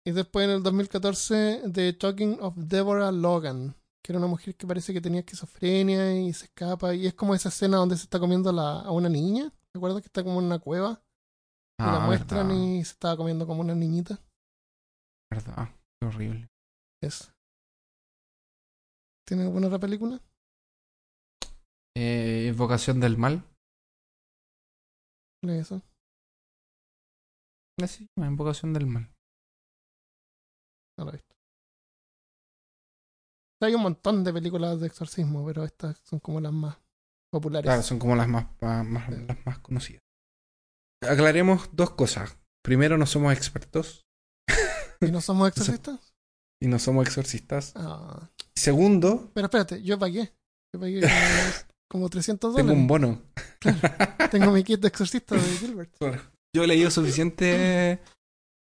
[0.06, 4.66] Y después en el 2014, The Talking of Deborah Logan, que era una mujer que
[4.66, 6.94] parece que tenía esquizofrenia y se escapa.
[6.94, 9.50] Y es como esa escena donde se está comiendo la, a una niña.
[9.72, 11.02] ¿Te acuerdas que está como en una cueva?
[11.78, 14.18] Y la Ah, muestran verdad, y se estaba comiendo como una niñita.
[15.30, 15.68] verdad.
[16.00, 16.48] Qué horrible.
[17.02, 17.32] Es.
[19.26, 20.20] ¿Tiene alguna otra película?
[21.96, 23.44] Eh, Invocación del Mal.
[25.42, 25.82] ¿Cuál es eso?
[27.82, 29.10] Así, Invocación del Mal.
[30.98, 31.34] No la he visto.
[33.62, 36.78] Hay un montón de películas de exorcismo, pero estas son como las más
[37.30, 37.66] populares.
[37.66, 40.00] Claro, son como las más, más- más- las más conocidas.
[41.02, 42.38] Aclaremos dos cosas.
[42.62, 44.02] Primero, no somos expertos
[45.00, 46.12] ¿Y no somos exorcistas?
[46.62, 47.72] y no somos exorcistas.
[47.76, 48.30] Ah.
[48.54, 50.34] Segundo, Pero espérate, yo pagué.
[50.74, 51.00] Yo pagué
[51.90, 52.80] como, como 300 tengo dólares.
[52.80, 53.22] un bono.
[54.30, 55.92] Tengo mi kit de exorcista de Gilbert.
[56.54, 58.00] Yo he leído suficiente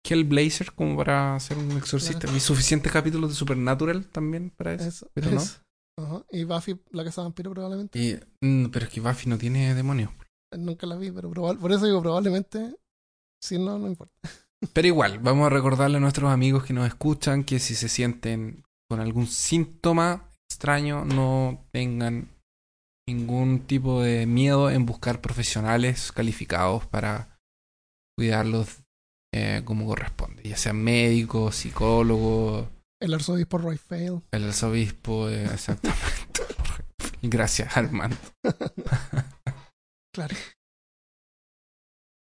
[0.04, 2.20] Hellblazer como para ser un exorcista.
[2.20, 2.34] Claro.
[2.34, 4.88] Vi suficientes capítulos de Supernatural también para eso.
[4.88, 5.40] Eso, pero no.
[5.40, 5.60] eso.
[5.98, 6.24] Ajá.
[6.30, 7.98] Y Buffy, la casa vampiro, probablemente.
[7.98, 10.10] Y, mm, pero es que Buffy no tiene demonios.
[10.56, 12.74] Nunca la vi, pero por eso digo probablemente.
[13.42, 14.12] Si no, no importa.
[14.72, 18.62] Pero igual, vamos a recordarle a nuestros amigos que nos escuchan que si se sienten
[18.90, 22.28] con algún síntoma extraño, no tengan
[23.14, 27.38] ningún tipo de miedo en buscar profesionales calificados para
[28.16, 28.82] cuidarlos
[29.34, 32.68] eh, como corresponde, ya sean médicos, psicólogos,
[33.00, 34.22] El arzobispo Roy Fail.
[34.32, 36.42] el arzobispo, eh, exactamente.
[37.22, 38.16] Gracias, Armando.
[40.12, 40.34] Claro.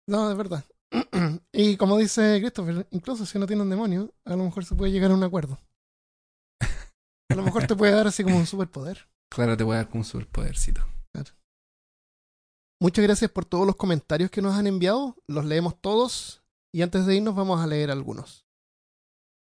[0.07, 0.63] No, de verdad.
[1.51, 4.93] y como dice Christopher, incluso si no tiene un demonio, a lo mejor se puede
[4.93, 5.59] llegar a un acuerdo.
[6.61, 9.09] A lo mejor te puede dar así como un superpoder.
[9.35, 10.81] Claro, te voy a dar con un superpodercito.
[12.81, 15.17] Muchas gracias por todos los comentarios que nos han enviado.
[15.27, 16.41] Los leemos todos.
[16.73, 18.45] Y antes de irnos vamos a leer algunos.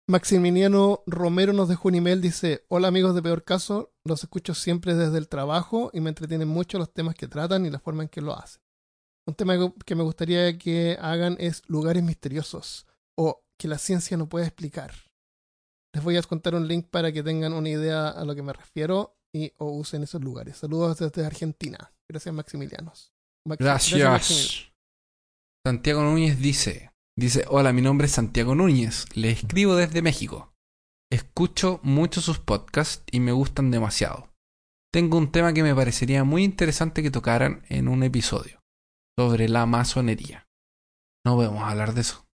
[0.07, 2.21] Maximiliano Romero nos dejó un email.
[2.21, 3.95] Dice, hola amigos de Peor Caso.
[4.05, 7.71] Los escucho siempre desde el trabajo y me entretienen mucho los temas que tratan y
[7.71, 8.61] la forma en que lo hacen.
[9.27, 9.55] Un tema
[9.87, 12.87] que me gustaría que hagan es lugares misteriosos
[13.17, 14.93] o que la ciencia no puede explicar.
[15.95, 18.53] Les voy a contar un link para que tengan una idea a lo que me
[18.53, 20.57] refiero y o usen esos lugares.
[20.59, 21.93] Saludos desde Argentina.
[22.09, 23.13] Gracias Maximilianos.
[23.47, 24.01] Maxi- Gracias.
[24.11, 24.71] Maximiliano.
[25.67, 30.55] Santiago Núñez dice, dice, hola, mi nombre es Santiago Núñez, le escribo desde México.
[31.13, 34.33] Escucho mucho sus podcasts y me gustan demasiado.
[34.93, 38.63] Tengo un tema que me parecería muy interesante que tocaran en un episodio,
[39.19, 40.49] sobre la masonería.
[41.25, 42.27] No podemos hablar de eso.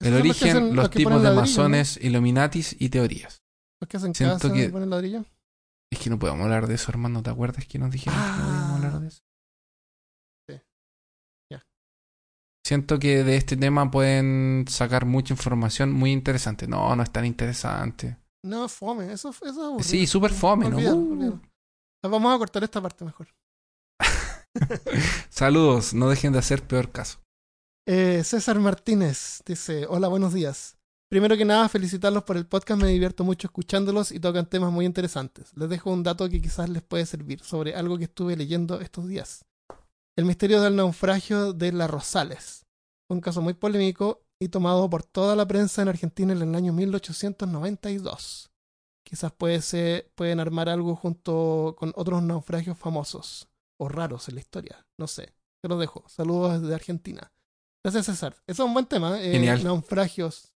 [0.00, 1.40] El los origen, los tipos de ladrillo, ¿no?
[1.40, 3.42] masones, Illuminatis y teorías.
[3.80, 5.24] Los que hacen Siento casa que- ponen ladrillo.
[5.92, 7.22] Es que no podemos hablar de eso, hermano.
[7.22, 8.74] ¿Te acuerdas que nos dijeron que no podíamos Ah.
[8.76, 9.20] hablar de eso?
[10.50, 10.60] Sí.
[11.52, 11.62] Ya.
[12.66, 16.66] Siento que de este tema pueden sacar mucha información muy interesante.
[16.66, 18.18] No, no es tan interesante.
[18.44, 19.12] No, fome.
[19.12, 19.82] Eso, eso es aburrido.
[19.88, 20.78] Sí, súper fome, ¿no?
[20.78, 21.40] Uh.
[22.04, 23.28] Ah, Vamos a cortar esta parte mejor.
[25.30, 27.18] Saludos, no dejen de hacer peor caso.
[27.88, 30.75] Eh, César Martínez dice, hola, buenos días.
[31.08, 34.84] Primero que nada, felicitarlos por el podcast, me divierto mucho escuchándolos y tocan temas muy
[34.84, 35.52] interesantes.
[35.56, 39.06] Les dejo un dato que quizás les puede servir sobre algo que estuve leyendo estos
[39.06, 39.44] días.
[40.16, 42.66] El misterio del naufragio de la Rosales.
[43.08, 46.72] Un caso muy polémico y tomado por toda la prensa en Argentina en el año
[46.72, 48.50] 1892.
[49.04, 53.46] Quizás puede ser, pueden armar algo junto con otros naufragios famosos
[53.78, 54.84] o raros en la historia.
[54.98, 55.32] No sé.
[55.62, 56.04] Te lo dejo.
[56.08, 57.30] Saludos desde Argentina.
[57.84, 58.34] Gracias, César.
[58.48, 59.20] Eso es un buen tema.
[59.20, 59.62] eh, Genial.
[59.62, 60.52] Naufragios.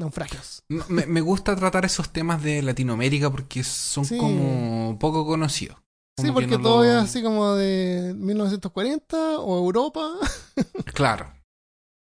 [0.00, 0.62] Naufragios.
[0.68, 4.18] Me, me gusta tratar esos temas de Latinoamérica porque son Sí.
[4.18, 5.76] como poco conocidos.
[6.18, 10.10] Sí, Como porque no todo lo- es así como de 1940 o Europa.
[10.94, 11.32] Claro,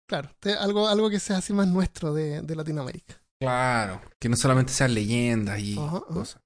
[0.08, 3.20] claro, te- algo, algo que sea así más nuestro de, de Latinoamérica.
[3.40, 4.00] claro.
[4.20, 6.06] Que no solamente sean leyendas y Ajá, ajá.
[6.06, 6.40] cosas.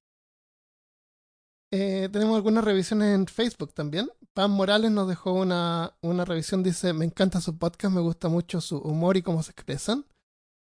[1.72, 4.08] Eh, tenemos algunas revisiones en Facebook también.
[4.32, 6.62] Pam Morales nos dejó una, una revisión.
[6.62, 10.06] Dice: Me encanta su podcast, me gusta mucho su humor y cómo se expresan.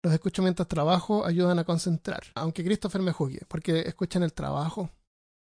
[0.08, 2.24] Los escucho mientras trabajo, ayudan a concentrar.
[2.36, 4.90] Aunque Christopher me juzgue, porque escuchan el trabajo.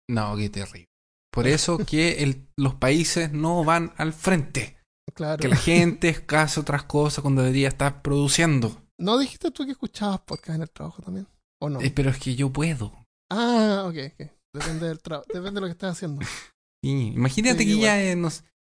[0.10, 0.88] No, qué terrible.
[1.32, 4.78] Por eso que el- los países no van al frente.
[5.14, 5.40] Claro.
[5.40, 8.82] Que la gente hace otras cosas cuando debería estar produciendo.
[9.00, 11.28] ¿No dijiste tú que escuchabas podcast en el trabajo también?
[11.62, 11.80] ¿O no?
[11.82, 12.92] Eh, pero es que yo puedo.
[13.32, 14.32] Ah, ok, ok.
[14.54, 15.28] Depende del trabajo.
[15.34, 16.22] Depende de lo que estés haciendo.
[16.84, 17.84] Sí, imagínate Sí, que igual.
[18.00, 18.30] ella, eh, no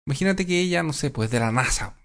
[0.08, 1.98] imagínate que ella, no sé, pues de la NASA.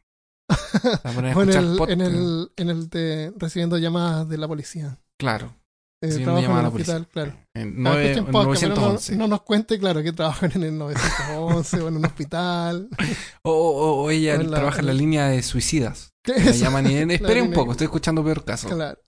[0.47, 0.47] Va a poner a
[1.34, 4.98] O en el, en el, en el de recibiendo llamadas de la policía.
[5.18, 5.54] Claro.
[6.00, 6.94] Eh, trabajo en el policía.
[6.96, 7.36] hospital, claro.
[7.54, 9.16] En nueve- escuchen podcast, pero no, 911.
[9.16, 12.88] no nos cuente, claro, que trabajan en el 911 o en un hospital.
[13.42, 16.12] O, o- o ella o en la- trabaja en la línea de suicidas.
[16.24, 18.68] Llaman y espere un poco, estoy escuchando peor caso.
[18.68, 18.98] Claro.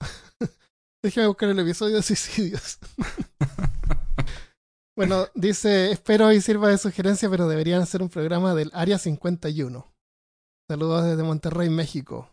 [1.03, 2.79] Déjame buscar el episodio de suicidios.
[4.97, 9.87] bueno, dice, espero y sirva de sugerencia, pero deberían hacer un programa del Área 51.
[10.71, 12.31] Saludos desde Monterrey, México.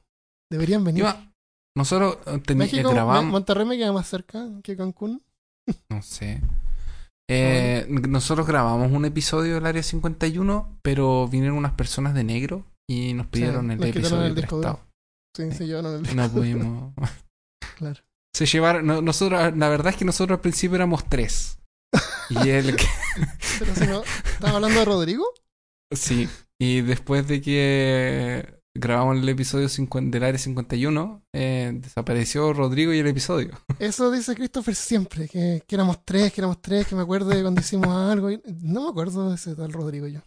[0.52, 1.00] Deberían venir.
[1.02, 1.34] Iba-
[1.76, 5.24] nosotros eh, eh, México, grabamos, Monterrey me queda más cerca que Cancún.
[5.90, 6.44] no sé.
[7.28, 13.14] Eh, nosotros grabamos un episodio del Área 51, pero vinieron unas personas de negro y
[13.14, 14.82] nos pidieron el nos episodio el disco prestado.
[15.36, 16.94] Sí, sí, yo no el- No pudimos.
[17.78, 18.00] Claro.
[18.36, 21.58] Se llevaron, no- nosotros, la verdad es que nosotros al principio éramos tres.
[22.30, 22.78] Y él,
[23.58, 25.26] Pero si no, ¿estás hablando de Rodrigo?
[25.92, 26.30] sí.
[26.60, 33.00] Y después de que grabamos el episodio 50 del Área 51, eh, desapareció Rodrigo y
[33.00, 33.52] el episodio.
[33.80, 37.42] Eso dice Christopher siempre, que, que éramos tres, que éramos tres, que me acuerdo de
[37.42, 38.32] cuando hicimos algo.
[38.32, 40.22] y- no me acuerdo de ese tal Rodrigo yo.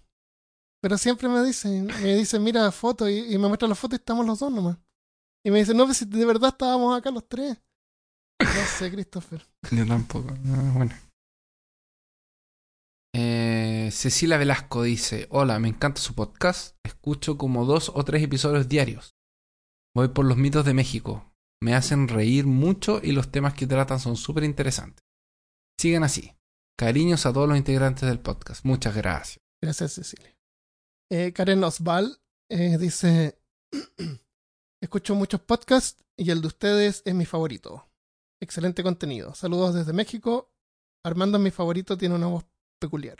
[0.82, 3.98] Pero siempre me dicen, me dicen, mira foto y, y me muestra la foto y
[3.98, 4.78] estamos los dos nomás.
[5.44, 7.56] Y me dicen, no, pues si de verdad estábamos acá los tres.
[8.40, 9.44] No sé, Christopher.
[9.70, 10.28] Yo tampoco.
[10.46, 10.94] Ah, Bueno.
[13.14, 13.59] Eh,
[13.90, 16.76] Cecilia Velasco dice: Hola, me encanta su podcast.
[16.84, 19.14] Escucho como dos o tres episodios diarios.
[19.94, 21.34] Voy por los mitos de México.
[21.62, 25.04] Me hacen reír mucho y los temas que tratan son súper interesantes.
[25.78, 26.36] Sigan así.
[26.78, 28.64] Cariños a todos los integrantes del podcast.
[28.64, 29.40] Muchas gracias.
[29.62, 30.34] Gracias, Cecilia.
[31.10, 33.42] Eh, Karen Osval eh, dice:
[34.82, 37.90] Escucho muchos podcasts y el de ustedes es mi favorito.
[38.42, 39.34] Excelente contenido.
[39.34, 40.52] Saludos desde México.
[41.04, 42.44] Armando es mi favorito, tiene una voz
[42.80, 43.18] peculiar.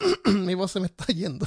[0.26, 1.46] mi voz se me está yendo.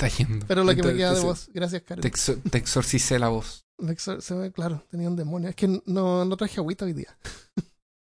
[0.00, 0.46] Está yendo.
[0.46, 2.02] Pero lo que me Te- queda de voz, gracias, Karen.
[2.02, 3.64] Te, exor- te exorcicé la voz.
[3.78, 5.48] Me exor- se ve, claro, tenía un demonio.
[5.48, 7.16] Es que no, no traje agüita hoy día.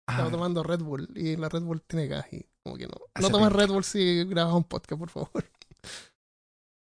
[0.08, 2.94] Estaba Ah, tomando Red Bull y la Red Bull tiene gas y como que no.
[3.14, 3.52] Hace No tomes.
[3.52, 5.30] Red Bull si grabas un podcast, por favor.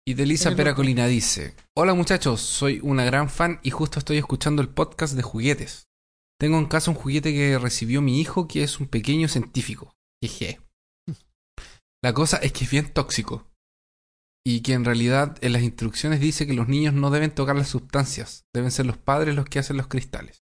[0.07, 4.69] Y Delisa Peracolina dice: Hola muchachos, soy una gran fan y justo estoy escuchando el
[4.69, 5.89] podcast de juguetes.
[6.39, 9.94] Tengo en casa un juguete que recibió mi hijo que es un pequeño científico.
[10.23, 10.61] Jeje.
[12.02, 13.47] La cosa es que es bien tóxico.
[14.47, 17.68] Y que en realidad en las instrucciones dice que los niños no deben tocar las
[17.68, 20.43] sustancias, deben ser los padres los que hacen los cristales.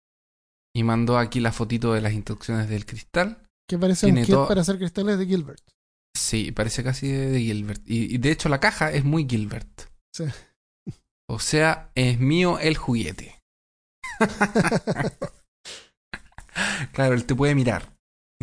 [0.73, 3.49] Y mandó aquí la fotito de las instrucciones del cristal.
[3.69, 5.61] Que parece Tiene un kit todo- para hacer cristales de Gilbert.
[6.17, 7.81] Sí, parece casi de, de Gilbert.
[7.85, 9.89] Y, y de hecho la caja es muy Gilbert.
[10.15, 10.25] Sí.
[11.29, 13.41] O sea, es mío el juguete.
[16.91, 17.93] claro, él te puede mirar.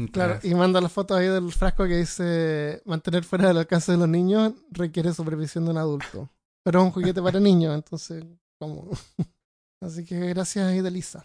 [0.06, 3.98] Claro, y manda la foto ahí del frasco que dice mantener fuera del alcance de
[3.98, 6.28] los niños requiere supervisión de un adulto.
[6.64, 8.24] Pero es un juguete para niños, entonces,
[8.60, 8.90] ¿cómo?
[9.82, 11.24] Así que gracias, Idelisa.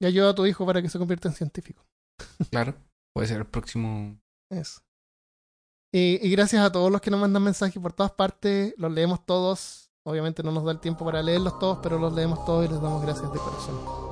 [0.00, 1.84] Y ayuda a tu hijo para que se convierta en científico.
[2.50, 2.74] Claro,
[3.14, 4.18] puede ser el próximo.
[4.50, 4.80] Eso.
[5.92, 9.24] Y, y gracias a todos los que nos mandan mensajes por todas partes, los leemos
[9.24, 9.90] todos.
[10.04, 12.80] Obviamente no nos da el tiempo para leerlos todos, pero los leemos todos y les
[12.80, 14.05] damos gracias de corazón.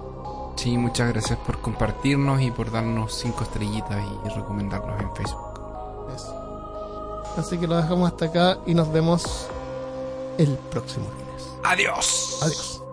[0.57, 5.61] Sí, muchas gracias por compartirnos y por darnos cinco estrellitas y recomendarnos en Facebook.
[6.15, 7.23] Eso.
[7.37, 9.49] Así que lo dejamos hasta acá y nos vemos
[10.39, 11.49] el próximo lunes.
[11.65, 12.39] ¡Adiós!
[12.43, 12.84] Adiós.